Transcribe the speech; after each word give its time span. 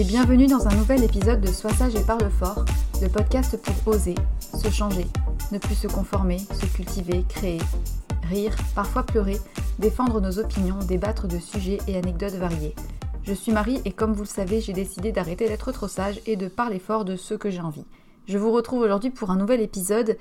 Et 0.00 0.04
bienvenue 0.04 0.46
dans 0.46 0.66
un 0.66 0.74
nouvel 0.76 1.04
épisode 1.04 1.42
de 1.42 1.48
Sois 1.48 1.74
sage 1.74 1.94
et 1.94 2.02
parle 2.02 2.30
fort, 2.30 2.64
le 3.02 3.08
podcast 3.10 3.58
pour 3.58 3.92
oser, 3.92 4.14
se 4.38 4.70
changer, 4.70 5.06
ne 5.52 5.58
plus 5.58 5.74
se 5.74 5.88
conformer, 5.88 6.38
se 6.38 6.64
cultiver, 6.74 7.22
créer, 7.28 7.60
rire, 8.22 8.56
parfois 8.74 9.02
pleurer, 9.02 9.36
défendre 9.78 10.22
nos 10.22 10.38
opinions, 10.38 10.78
débattre 10.88 11.28
de 11.28 11.38
sujets 11.38 11.76
et 11.86 11.98
anecdotes 11.98 12.36
variés. 12.36 12.74
Je 13.24 13.34
suis 13.34 13.52
Marie 13.52 13.82
et 13.84 13.92
comme 13.92 14.14
vous 14.14 14.22
le 14.22 14.26
savez, 14.26 14.62
j'ai 14.62 14.72
décidé 14.72 15.12
d'arrêter 15.12 15.46
d'être 15.48 15.70
trop 15.70 15.86
sage 15.86 16.22
et 16.24 16.36
de 16.36 16.48
parler 16.48 16.78
fort 16.78 17.04
de 17.04 17.16
ce 17.16 17.34
que 17.34 17.50
j'ai 17.50 17.60
envie. 17.60 17.84
Je 18.26 18.38
vous 18.38 18.52
retrouve 18.52 18.80
aujourd'hui 18.80 19.10
pour 19.10 19.30
un 19.30 19.36
nouvel 19.36 19.60
épisode 19.60 20.16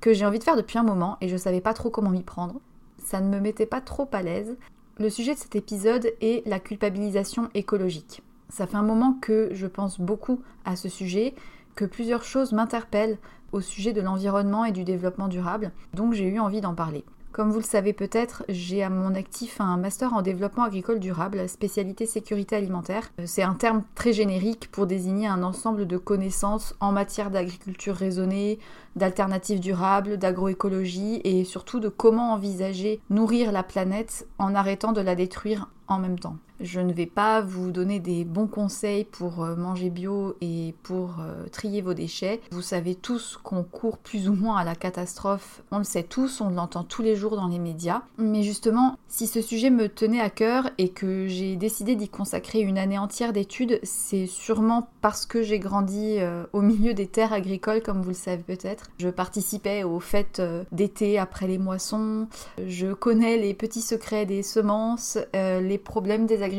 que 0.00 0.12
j'ai 0.12 0.26
envie 0.26 0.40
de 0.40 0.44
faire 0.44 0.56
depuis 0.56 0.78
un 0.78 0.82
moment 0.82 1.18
et 1.20 1.28
je 1.28 1.36
savais 1.36 1.60
pas 1.60 1.74
trop 1.74 1.90
comment 1.90 2.10
m'y 2.10 2.24
prendre. 2.24 2.56
Ça 2.98 3.20
ne 3.20 3.28
me 3.28 3.38
mettait 3.38 3.66
pas 3.66 3.80
trop 3.80 4.08
à 4.10 4.22
l'aise. 4.22 4.56
Le 4.98 5.08
sujet 5.08 5.34
de 5.34 5.38
cet 5.38 5.54
épisode 5.54 6.12
est 6.20 6.44
la 6.48 6.58
culpabilisation 6.58 7.48
écologique. 7.54 8.24
Ça 8.50 8.66
fait 8.66 8.76
un 8.76 8.82
moment 8.82 9.16
que 9.20 9.48
je 9.52 9.66
pense 9.66 10.00
beaucoup 10.00 10.42
à 10.64 10.76
ce 10.76 10.88
sujet, 10.88 11.34
que 11.76 11.84
plusieurs 11.84 12.24
choses 12.24 12.52
m'interpellent 12.52 13.18
au 13.52 13.60
sujet 13.60 13.92
de 13.92 14.00
l'environnement 14.00 14.64
et 14.64 14.72
du 14.72 14.84
développement 14.84 15.28
durable, 15.28 15.72
donc 15.94 16.14
j'ai 16.14 16.28
eu 16.28 16.38
envie 16.38 16.60
d'en 16.60 16.74
parler. 16.74 17.04
Comme 17.32 17.52
vous 17.52 17.60
le 17.60 17.64
savez 17.64 17.92
peut-être, 17.92 18.42
j'ai 18.48 18.82
à 18.82 18.90
mon 18.90 19.14
actif 19.14 19.60
un 19.60 19.76
master 19.76 20.14
en 20.14 20.20
développement 20.20 20.64
agricole 20.64 20.98
durable, 20.98 21.48
spécialité 21.48 22.04
sécurité 22.04 22.56
alimentaire. 22.56 23.12
C'est 23.24 23.44
un 23.44 23.54
terme 23.54 23.84
très 23.94 24.12
générique 24.12 24.68
pour 24.72 24.88
désigner 24.88 25.28
un 25.28 25.44
ensemble 25.44 25.86
de 25.86 25.96
connaissances 25.96 26.74
en 26.80 26.90
matière 26.90 27.30
d'agriculture 27.30 27.94
raisonnée, 27.94 28.58
d'alternatives 28.96 29.60
durables, 29.60 30.18
d'agroécologie 30.18 31.20
et 31.22 31.44
surtout 31.44 31.78
de 31.78 31.88
comment 31.88 32.32
envisager 32.32 33.00
nourrir 33.10 33.52
la 33.52 33.62
planète 33.62 34.26
en 34.38 34.56
arrêtant 34.56 34.90
de 34.90 35.00
la 35.00 35.14
détruire 35.14 35.68
en 35.86 36.00
même 36.00 36.18
temps. 36.18 36.36
Je 36.60 36.80
ne 36.80 36.92
vais 36.92 37.06
pas 37.06 37.40
vous 37.40 37.72
donner 37.72 38.00
des 38.00 38.26
bons 38.26 38.46
conseils 38.46 39.04
pour 39.04 39.42
euh, 39.42 39.56
manger 39.56 39.88
bio 39.88 40.36
et 40.42 40.74
pour 40.82 41.16
euh, 41.20 41.46
trier 41.50 41.80
vos 41.80 41.94
déchets. 41.94 42.42
Vous 42.50 42.60
savez 42.60 42.94
tous 42.94 43.38
qu'on 43.42 43.62
court 43.62 43.96
plus 43.96 44.28
ou 44.28 44.34
moins 44.34 44.58
à 44.58 44.64
la 44.64 44.74
catastrophe. 44.74 45.62
On 45.70 45.78
le 45.78 45.84
sait 45.84 46.02
tous, 46.02 46.42
on 46.42 46.50
l'entend 46.50 46.84
tous 46.84 47.00
les 47.00 47.16
jours 47.16 47.34
dans 47.34 47.46
les 47.46 47.58
médias. 47.58 48.02
Mais 48.18 48.42
justement, 48.42 48.98
si 49.08 49.26
ce 49.26 49.40
sujet 49.40 49.70
me 49.70 49.88
tenait 49.88 50.20
à 50.20 50.28
cœur 50.28 50.68
et 50.76 50.90
que 50.90 51.26
j'ai 51.26 51.56
décidé 51.56 51.96
d'y 51.96 52.10
consacrer 52.10 52.60
une 52.60 52.76
année 52.76 52.98
entière 52.98 53.32
d'études, 53.32 53.80
c'est 53.82 54.26
sûrement 54.26 54.88
parce 55.00 55.24
que 55.24 55.42
j'ai 55.42 55.60
grandi 55.60 56.16
euh, 56.18 56.44
au 56.52 56.60
milieu 56.60 56.92
des 56.92 57.06
terres 57.06 57.32
agricoles, 57.32 57.80
comme 57.80 58.02
vous 58.02 58.10
le 58.10 58.14
savez 58.14 58.42
peut-être. 58.42 58.90
Je 58.98 59.08
participais 59.08 59.82
aux 59.82 60.00
fêtes 60.00 60.42
d'été 60.72 61.18
après 61.18 61.46
les 61.46 61.58
moissons. 61.58 62.28
Je 62.62 62.92
connais 62.92 63.38
les 63.38 63.54
petits 63.54 63.80
secrets 63.80 64.26
des 64.26 64.42
semences, 64.42 65.16
les 65.32 65.78
problèmes 65.78 66.26
des 66.26 66.34
agriculteurs. 66.34 66.49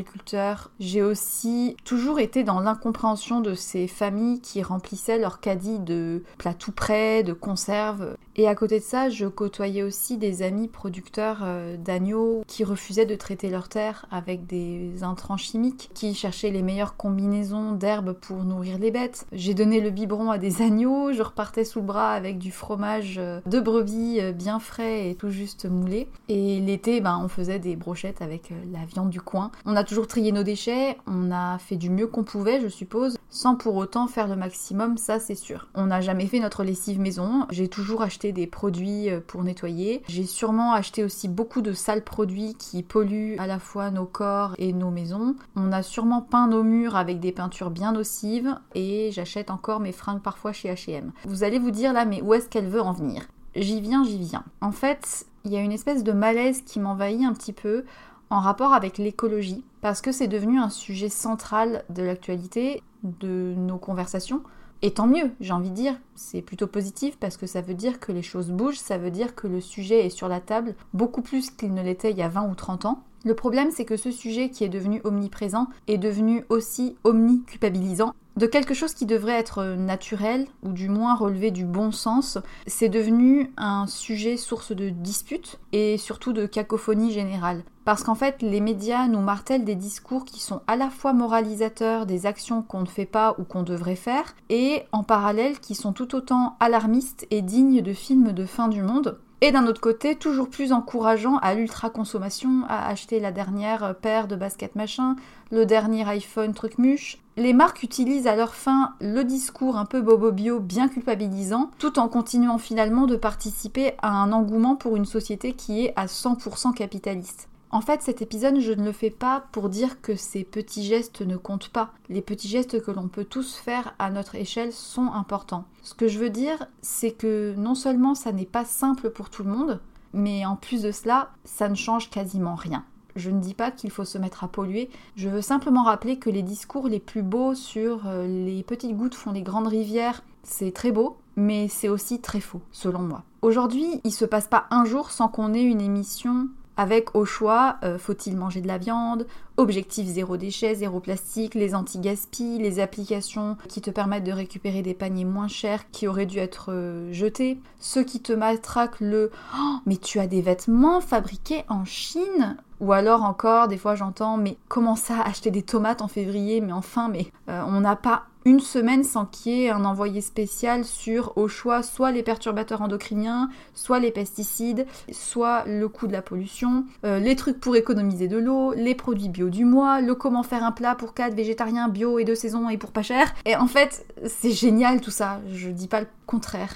J'ai 0.80 1.02
aussi 1.02 1.76
toujours 1.84 2.20
été 2.20 2.44
dans 2.44 2.60
l'incompréhension 2.60 3.42
de 3.42 3.54
ces 3.54 3.88
familles 3.88 4.42
qui 4.42 4.64
remplissaient 4.64 5.20
leur 5.20 5.40
caddie 5.40 5.80
de 5.80 6.24
plats 6.38 6.54
tout 6.54 6.72
prêts, 6.72 7.24
de 7.24 7.34
conserves. 7.34 8.16
Et 8.36 8.48
à 8.48 8.56
côté 8.56 8.80
de 8.80 8.84
ça, 8.84 9.10
je 9.10 9.26
côtoyais 9.26 9.84
aussi 9.84 10.18
des 10.18 10.42
amis 10.42 10.68
producteurs 10.68 11.40
euh, 11.44 11.76
d'agneaux 11.78 12.44
qui 12.48 12.64
refusaient 12.64 13.06
de 13.06 13.16
traiter 13.16 13.50
leurs 13.50 13.68
terres 13.68 14.06
avec 14.10 14.46
des 14.46 15.04
intrants 15.04 15.38
chimiques, 15.38 15.90
qui 15.94 16.14
cherchaient 16.14 16.50
les 16.50 16.62
meilleures 16.62 16.96
combinaisons 16.96 17.74
d'herbes 17.74 18.14
pour 18.14 18.44
nourrir 18.44 18.78
les 18.78 18.92
bêtes. 18.92 19.26
J'ai 19.34 19.54
donné 19.54 19.82
le 19.82 19.90
biberon 19.90 20.32
à 20.32 20.38
des 20.38 20.62
agneaux, 20.62 21.12
je 21.12 21.22
repartais 21.22 21.66
sous 21.66 21.80
le 21.80 21.86
bras 21.86 22.14
avec 22.14 22.38
du 22.38 22.52
fromage 22.52 23.18
euh, 23.18 23.42
de 23.46 23.60
brebis 23.60 24.22
euh, 24.22 24.32
bien 24.32 24.60
frais 24.60 25.10
et 25.10 25.16
tout 25.16 25.30
juste 25.30 25.66
moulé. 25.66 26.08
Et 26.30 26.62
l'été, 26.62 27.02
ben, 27.02 27.20
on 27.22 27.28
faisait 27.28 27.60
des 27.60 27.76
brochettes 27.76 28.22
avec 28.22 28.54
la 28.72 28.86
viande 28.86 29.10
du 29.10 29.22
coin. 29.22 29.52
A 29.82 29.84
toujours 29.84 30.06
trié 30.06 30.32
nos 30.32 30.44
déchets, 30.44 30.96
on 31.08 31.32
a 31.32 31.58
fait 31.58 31.76
du 31.76 31.90
mieux 31.90 32.06
qu'on 32.06 32.24
pouvait, 32.24 32.62
je 32.62 32.68
suppose, 32.68 33.18
sans 33.30 33.56
pour 33.56 33.76
autant 33.78 34.06
faire 34.06 34.28
le 34.28 34.36
maximum, 34.36 34.96
ça 34.96 35.20
c'est 35.20 35.34
sûr. 35.34 35.70
On 35.74 35.88
n'a 35.88 36.02
jamais 36.02 36.28
fait 36.28 36.40
notre 36.40 36.64
lessive 36.64 37.00
maison, 37.00 37.48
j'ai 37.50 37.68
toujours 37.68 38.04
acheté 38.04 38.32
des 38.32 38.46
produits 38.46 39.10
euh, 39.10 39.22
pour 39.26 39.44
nettoyer, 39.44 40.04
j'ai 40.08 40.28
sûrement 40.28 40.74
acheté 40.74 41.04
aussi 41.04 41.28
beaucoup 41.28 41.62
de 41.62 41.74
sales 41.74 42.04
produits 42.04 42.54
qui 42.54 42.84
polluent 42.84 43.38
à 43.40 43.48
la 43.48 43.58
fois 43.58 43.90
nos 43.90 44.06
corps 44.06 44.54
et 44.60 44.72
nos 44.72 44.92
maisons. 44.92 45.36
On 45.56 45.72
a 45.72 45.82
sûrement 45.82 46.22
peint 46.22 46.48
nos 46.48 46.62
murs 46.62 46.96
avec 46.96 47.20
des 47.20 47.32
peintures 47.32 47.72
bien 47.72 47.92
nocives 47.92 48.56
et 48.76 49.10
j'achète 49.12 49.50
encore 49.50 49.80
mes 49.80 49.94
fringues 49.94 50.22
parfois 50.22 50.54
chez 50.54 50.72
H&M. 50.72 51.12
Vous 51.26 51.44
allez 51.44 51.58
vous 51.58 51.72
dire 51.72 51.92
là 51.92 52.06
mais 52.06 52.22
où 52.22 52.36
est-ce 52.36 52.50
qu'elle 52.50 52.70
veut 52.70 52.82
en 52.82 52.94
venir? 52.94 53.24
J'y 53.56 53.82
viens, 53.82 54.04
j'y 54.04 54.20
viens. 54.20 54.46
En 54.62 54.72
fait, 54.72 55.26
il 55.44 55.52
y 55.52 55.58
a 55.58 55.60
une 55.60 55.72
espèce 55.72 56.04
de 56.04 56.12
malaise 56.12 56.62
qui 56.62 56.80
m'envahit 56.80 57.26
un 57.26 57.34
petit 57.34 57.52
peu 57.52 57.84
en 58.32 58.40
rapport 58.40 58.74
avec 58.74 58.98
l'écologie, 58.98 59.64
parce 59.82 60.02
que 60.02 60.14
c'est 60.14 60.30
devenu 60.30 60.58
un 60.58 60.70
sujet 60.70 61.10
central 61.10 61.84
de 61.90 62.02
l'actualité, 62.02 62.82
de 63.04 63.54
nos 63.58 63.78
conversations. 63.78 64.42
Et 64.82 64.92
tant 64.92 65.06
mieux, 65.06 65.32
j'ai 65.42 65.52
envie 65.52 65.70
de 65.70 65.76
dire, 65.76 66.00
c'est 66.16 66.42
plutôt 66.42 66.66
positif 66.66 67.18
parce 67.20 67.36
que 67.36 67.46
ça 67.46 67.62
veut 67.62 67.74
dire 67.74 68.00
que 68.00 68.14
les 68.14 68.24
choses 68.24 68.50
bougent, 68.50 68.80
ça 68.80 68.98
veut 68.98 69.12
dire 69.12 69.36
que 69.36 69.48
le 69.48 69.60
sujet 69.60 70.06
est 70.06 70.10
sur 70.10 70.30
la 70.30 70.40
table 70.40 70.76
beaucoup 70.94 71.22
plus 71.22 71.52
qu'il 71.52 71.74
ne 71.74 71.84
l'était 71.84 72.12
il 72.12 72.18
y 72.18 72.24
a 72.24 72.30
20 72.30 72.50
ou 72.50 72.56
30 72.56 72.86
ans. 72.86 73.04
Le 73.26 73.36
problème, 73.36 73.70
c'est 73.70 73.86
que 73.86 73.98
ce 73.98 74.10
sujet 74.10 74.50
qui 74.50 74.64
est 74.64 74.70
devenu 74.70 75.02
omniprésent 75.04 75.68
est 75.88 76.00
devenu 76.00 76.46
aussi 76.50 76.96
omniculpabilisant. 77.04 78.16
De 78.38 78.48
quelque 78.48 78.74
chose 78.74 78.94
qui 78.94 79.06
devrait 79.06 79.38
être 79.38 79.76
naturel, 79.76 80.48
ou 80.64 80.72
du 80.72 80.88
moins 80.88 81.16
relevé 81.16 81.52
du 81.52 81.66
bon 81.66 81.92
sens, 81.92 82.38
c'est 82.66 82.90
devenu 82.90 83.52
un 83.58 83.88
sujet 83.88 84.38
source 84.38 84.72
de 84.72 84.90
disputes 84.90 85.60
et 85.74 85.98
surtout 85.98 86.32
de 86.32 86.46
cacophonie 86.46 87.12
générale. 87.12 87.64
Parce 87.84 88.04
qu'en 88.04 88.16
fait, 88.16 88.42
les 88.42 88.62
médias 88.62 89.08
nous 89.08 89.22
martèlent 89.22 89.66
des 89.66 89.76
discours 89.76 90.24
qui 90.24 90.40
sont 90.40 90.62
à 90.68 90.76
la 90.76 90.90
fois 90.90 91.14
moralisateurs 91.14 92.06
des 92.06 92.26
actions 92.26 92.62
qu'on 92.62 92.82
ne 92.82 92.86
fait 92.86 93.06
pas 93.06 93.36
ou 93.40 93.44
qu'on 93.44 93.64
devrait 93.64 93.96
faire, 93.96 94.36
et 94.50 94.84
en 94.92 95.04
parallèle 95.04 95.60
qui 95.60 95.74
sont 95.74 95.92
tout 95.92 96.16
autant 96.16 96.56
alarmistes 96.60 97.26
et 97.32 97.42
dignes 97.42 97.82
de 97.82 97.94
films 97.94 98.34
de 98.34 98.46
fin 98.46 98.68
du 98.68 98.84
monde. 98.84 99.20
Et 99.44 99.52
d'un 99.52 99.66
autre 99.66 99.82
côté, 99.82 100.16
toujours 100.16 100.52
plus 100.52 100.72
encourageant 100.72 101.38
à 101.38 101.56
l'ultra-consommation, 101.56 102.62
à 102.70 102.88
acheter 102.88 103.20
la 103.20 103.32
dernière 103.32 103.96
paire 103.96 104.28
de 104.28 104.36
baskets 104.36 104.76
machin, 104.76 105.16
le 105.50 105.66
dernier 105.66 106.08
iPhone 106.08 106.54
truc 106.54 106.78
muche. 106.78 107.18
Les 107.38 107.54
marques 107.54 107.82
utilisent 107.82 108.28
à 108.28 108.36
leur 108.36 108.54
fin 108.54 108.94
le 109.02 109.24
discours 109.24 109.78
un 109.78 109.86
peu 109.86 110.02
bobo-bio 110.02 110.60
bien 110.60 110.88
culpabilisant, 110.88 111.72
tout 111.80 111.98
en 111.98 112.08
continuant 112.08 112.60
finalement 112.60 113.08
de 113.08 113.16
participer 113.16 113.94
à 114.04 114.12
un 114.12 114.32
engouement 114.32 114.76
pour 114.76 114.96
une 114.96 115.06
société 115.06 115.54
qui 115.54 115.86
est 115.86 115.94
à 115.96 116.06
100% 116.06 116.76
capitaliste. 116.76 117.48
En 117.74 117.80
fait, 117.80 118.02
cet 118.02 118.22
épisode, 118.22 118.60
je 118.60 118.74
ne 118.74 118.84
le 118.84 118.92
fais 118.92 119.10
pas 119.10 119.46
pour 119.54 119.70
dire 119.70 120.02
que 120.02 120.18
ces 120.18 120.44
petits 120.44 120.84
gestes 120.84 121.22
ne 121.22 121.38
comptent 121.38 121.70
pas. 121.70 121.92
Les 122.10 122.22
petits 122.22 122.50
gestes 122.50 122.82
que 122.82 122.92
l'on 122.92 123.08
peut 123.08 123.24
tous 123.24 123.56
faire 123.56 123.94
à 123.98 124.10
notre 124.10 124.36
échelle 124.36 124.74
sont 124.74 125.14
importants. 125.14 125.64
Ce 125.82 125.94
que 125.94 126.10
je 126.10 126.20
veux 126.20 126.30
dire, 126.30 126.68
c'est 126.82 127.12
que 127.12 127.56
non 127.58 127.74
seulement 127.74 128.14
ça 128.14 128.34
n'est 128.34 128.46
pas 128.46 128.66
simple 128.66 129.10
pour 129.10 129.30
tout 129.30 129.44
le 129.44 129.52
monde, 129.52 129.80
mais 130.12 130.46
en 130.46 130.58
plus 130.58 130.82
de 130.82 130.92
cela, 130.92 131.30
ça 131.46 131.70
ne 131.70 131.76
change 131.76 132.10
quasiment 132.10 132.56
rien. 132.56 132.84
Je 133.16 133.30
ne 133.30 133.40
dis 133.40 133.54
pas 133.54 133.72
qu'il 133.72 133.90
faut 133.90 134.06
se 134.06 134.18
mettre 134.18 134.44
à 134.44 134.50
polluer, 134.50 134.90
je 135.16 135.30
veux 135.30 135.42
simplement 135.42 135.84
rappeler 135.84 136.20
que 136.20 136.30
les 136.30 136.44
discours 136.44 136.88
les 136.88 137.00
plus 137.00 137.24
beaux 137.24 137.56
sur 137.56 138.08
euh, 138.08 138.26
les 138.26 138.64
petites 138.64 138.96
gouttes 138.96 139.16
font 139.16 139.32
les 139.32 139.42
grandes 139.42 139.68
rivières, 139.68 140.24
c'est 140.44 140.72
très 140.72 140.92
beau, 140.92 141.18
mais 141.36 141.68
c'est 141.68 141.90
aussi 141.90 142.20
très 142.20 142.40
faux, 142.40 142.62
selon 142.72 143.00
moi. 143.00 143.24
Aujourd'hui, 143.42 144.02
il 144.04 144.12
se 144.12 144.26
passe 144.26 144.48
pas 144.48 144.66
un 144.72 144.86
jour 144.86 145.12
sans 145.12 145.28
qu'on 145.28 145.54
ait 145.54 145.64
une 145.64 145.82
émission 145.82 146.48
avec 146.82 147.16
au 147.16 147.26
choix 147.26 147.78
euh, 147.84 148.00
faut-il 148.00 148.36
manger 148.36 148.60
de 148.60 148.68
la 148.68 148.80
viande, 148.80 149.28
objectif 149.58 150.08
zéro 150.08 150.36
déchet, 150.36 150.74
zéro 150.74 151.00
plastique, 151.00 151.54
les 151.54 151.76
anti-gaspi, 151.76 152.58
les 152.58 152.80
applications 152.80 153.56
qui 153.70 153.82
te 153.82 153.92
permettent 153.92 154.24
de 154.24 154.32
récupérer 154.32 154.82
des 154.82 154.96
paniers 154.96 155.24
moins 155.24 155.48
chers 155.48 155.92
qui 155.92 156.08
auraient 156.08 156.26
dû 156.26 156.40
être 156.40 156.72
euh, 156.72 157.14
jetés, 157.14 157.60
ceux 157.80 158.04
qui 158.04 158.20
te 158.20 158.34
matraquent 158.34 159.00
le 159.00 159.30
oh, 159.56 159.76
mais 159.86 159.98
tu 159.98 160.20
as 160.20 160.26
des 160.26 160.42
vêtements 160.42 161.02
fabriqués 161.02 161.66
en 161.70 161.86
Chine! 161.86 162.58
Ou 162.80 162.94
alors 162.94 163.24
encore, 163.24 163.68
des 163.68 163.78
fois 163.78 163.94
j'entends, 163.94 164.38
mais 164.38 164.58
comment 164.68 164.96
ça, 164.96 165.22
acheter 165.22 165.52
des 165.52 165.62
tomates 165.62 166.02
en 166.02 166.08
février 166.08 166.62
Mais 166.62 166.74
enfin, 166.74 167.10
mais 167.10 167.28
euh, 167.48 167.62
on 167.68 167.82
n'a 167.82 167.96
pas 167.96 168.24
une 168.46 168.60
semaine 168.60 169.04
sans 169.04 169.26
qu'il 169.26 169.54
y 169.54 169.64
ait 169.66 169.70
un 169.70 169.86
envoyé 169.86 170.22
spécial 170.22 170.84
sur, 170.86 171.38
au 171.38 171.48
choix, 171.48 171.84
soit 171.84 172.12
les 172.12 172.24
perturbateurs 172.24 172.82
endocriniens, 172.82 173.50
soit 173.74 174.00
les 174.00 174.12
pesticides, 174.12 174.86
soit 175.12 175.64
le 175.66 175.88
coût 175.88 176.08
de 176.08 176.12
la 176.12 176.22
pollution, 176.22 176.86
euh, 177.06 177.20
les 177.20 177.36
trucs 177.36 177.60
pour 177.60 177.76
économiser 177.76 178.28
de 178.28 178.38
l'eau, 178.38 178.74
les 178.74 178.96
produits 178.96 179.30
bio 179.30 179.50
du 179.50 179.66
mois, 179.66 180.02
le 180.02 180.16
comment 180.16 180.44
faire 180.44 180.64
un 180.64 180.72
plat 180.72 180.96
pour 180.96 181.14
4 181.14 181.36
végétariens 181.36 181.88
bio 181.88 182.20
et 182.20 182.26
de 182.26 182.36
saison 182.36 182.70
et 182.70 182.78
pour 182.78 182.92
pas 182.92 183.04
cher. 183.04 183.34
Et 183.46 183.56
en 183.56 183.68
fait, 183.68 184.06
c'est 184.26 184.52
génial 184.52 185.02
tout 185.02 185.12
ça, 185.12 185.42
je 185.52 185.70
dis 185.70 185.88
pas 185.88 186.02
le 186.02 186.08
contraire. 186.26 186.76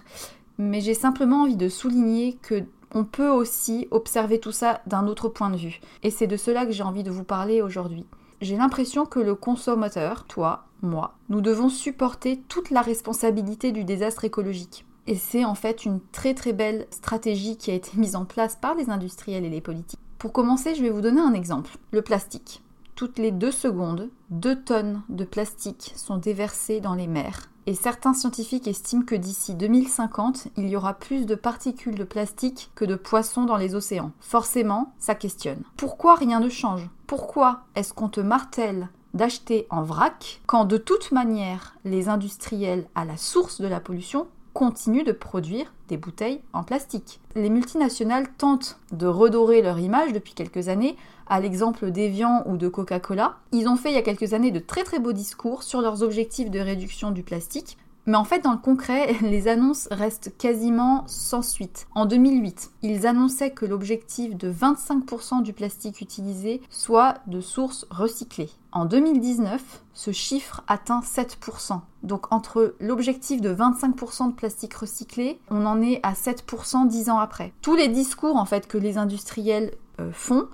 Mais 0.58 0.82
j'ai 0.82 0.94
simplement 0.94 1.44
envie 1.44 1.58
de 1.58 1.70
souligner 1.70 2.38
que 2.42 2.64
on 2.94 3.04
peut 3.04 3.30
aussi 3.30 3.88
observer 3.92 4.40
tout 4.40 4.54
ça 4.54 4.82
d'un 4.88 5.08
autre 5.08 5.28
point 5.28 5.50
de 5.50 5.58
vue. 5.58 5.82
Et 6.02 6.10
c'est 6.10 6.28
de 6.28 6.38
cela 6.38 6.66
que 6.66 6.72
j'ai 6.72 6.84
envie 6.84 7.04
de 7.04 7.12
vous 7.12 7.26
parler 7.26 7.62
aujourd'hui. 7.62 8.06
J'ai 8.42 8.58
l'impression 8.58 9.06
que 9.06 9.20
le 9.20 9.36
consommateur, 9.36 10.26
toi, 10.26 10.66
moi, 10.82 11.16
nous 11.30 11.42
devons 11.42 11.70
supporter 11.70 12.42
toute 12.50 12.70
la 12.70 12.82
responsabilité 12.82 13.72
du 13.72 13.84
désastre 13.84 14.26
écologique. 14.26 14.86
Et 15.08 15.16
c'est 15.16 15.46
en 15.46 15.56
fait 15.56 15.86
une 15.86 16.00
très 16.12 16.34
très 16.34 16.54
belle 16.54 16.88
stratégie 16.92 17.58
qui 17.58 17.72
a 17.72 17.76
été 17.76 17.92
mise 17.98 18.16
en 18.16 18.26
place 18.26 18.56
par 18.56 18.76
les 18.76 18.90
industriels 18.90 19.46
et 19.46 19.50
les 19.50 19.62
politiques. 19.62 20.00
Pour 20.18 20.34
commencer, 20.34 20.76
je 20.76 20.82
vais 20.82 20.90
vous 20.90 21.02
donner 21.02 21.22
un 21.22 21.34
exemple. 21.34 21.78
Le 21.92 22.02
plastique. 22.02 22.62
Toutes 22.96 23.20
les 23.20 23.32
deux 23.32 23.52
secondes, 23.52 24.10
deux 24.30 24.56
tonnes 24.56 25.02
de 25.10 25.26
plastique 25.26 25.94
sont 25.96 26.18
déversées 26.18 26.80
dans 26.80 26.96
les 26.96 27.08
mers 27.08 27.50
et 27.68 27.74
certains 27.74 28.14
scientifiques 28.14 28.68
estiment 28.68 29.04
que 29.04 29.16
d'ici 29.16 29.56
2050, 29.56 30.50
il 30.58 30.70
y 30.70 30.76
aura 30.76 30.94
plus 30.94 31.26
de 31.26 31.36
particules 31.36 31.96
de 31.96 32.04
plastique 32.04 32.70
que 32.76 32.86
de 32.86 32.96
poissons 32.96 33.46
dans 33.46 33.58
les 33.58 33.76
océans. 33.76 34.12
Forcément, 34.20 34.94
ça 35.00 35.16
questionne. 35.16 35.64
Pourquoi 35.78 36.16
rien 36.16 36.40
ne 36.40 36.50
change? 36.50 36.88
Pourquoi 37.08 37.62
est-ce 37.76 37.94
qu'on 37.94 38.10
te 38.10 38.22
martèle 38.22 38.90
d'acheter 39.14 39.66
en 39.70 39.82
vrac 39.82 40.42
quand 40.46 40.66
de 40.66 40.78
toute 40.78 41.12
manière 41.12 41.76
les 41.86 42.10
industriels 42.10 42.88
à 42.96 43.06
la 43.06 43.18
source 43.18 43.62
de 43.62 43.68
la 43.68 43.80
pollution 43.80 44.28
continuent 44.54 45.04
de 45.04 45.12
produire 45.12 45.74
des 45.88 45.98
bouteilles 45.98 46.42
en 46.54 46.64
plastique? 46.64 47.20
Les 47.36 47.50
multinationales 47.50 48.28
tentent 48.38 48.80
de 48.92 49.08
redorer 49.08 49.62
leur 49.62 49.80
image 49.80 50.14
depuis 50.14 50.34
quelques 50.34 50.68
années, 50.68 50.98
à 51.28 51.40
l'exemple 51.40 51.92
d'Evian 51.92 52.44
ou 52.48 52.58
de 52.58 52.68
Coca-Cola. 52.68 53.38
Ils 53.52 53.68
ont 53.68 53.76
fait 53.76 53.92
il 53.92 53.96
y 53.96 53.98
a 53.98 54.02
quelques 54.02 54.34
années 54.34 54.52
de 54.52 54.60
très 54.60 54.84
très 54.84 55.00
beaux 55.00 55.14
discours 55.14 55.64
sur 55.64 55.82
leurs 55.82 56.04
objectifs 56.04 56.52
de 56.52 56.60
réduction 56.60 57.12
du 57.12 57.24
plastique, 57.24 57.78
mais 58.08 58.18
en 58.18 58.24
fait, 58.24 58.44
dans 58.44 58.52
le 58.52 58.58
concret, 58.58 59.16
les 59.22 59.48
annonces 59.48 59.88
restent 59.92 60.38
quasiment 60.38 61.04
sans 61.08 61.42
suite. 61.42 61.88
En 61.96 62.06
2008, 62.06 62.72
ils 62.84 63.08
annonçaient 63.08 63.52
que 63.52 63.66
l'objectif 63.66 64.36
de 64.36 64.52
25% 64.52 65.42
du 65.42 65.54
plastique 65.54 66.02
utilisé 66.02 66.62
soit 66.70 67.16
de 67.28 67.42
sources 67.42 67.88
recyclées. 67.90 68.50
En 68.72 68.86
2019, 68.86 69.62
ce 69.94 70.12
chiffre 70.12 70.64
atteint 70.68 71.00
7%. 71.00 71.80
Donc 72.04 72.32
entre 72.32 72.76
l'objectif 72.80 73.42
de 73.42 73.54
25% 73.54 74.30
de 74.30 74.34
plastique 74.34 74.74
recyclé, 74.74 75.40
on 75.50 75.66
en 75.66 75.82
est 75.82 76.00
à 76.04 76.14
7% 76.14 76.88
dix 76.88 77.10
ans 77.10 77.18
après. 77.18 77.54
Tous 77.62 77.76
les 77.76 77.88
discours 77.88 78.36
en 78.36 78.46
fait 78.46 78.68
que 78.68 78.78
les 78.78 78.98
industriels 78.98 79.72
euh, 80.00 80.12
font 80.12 80.48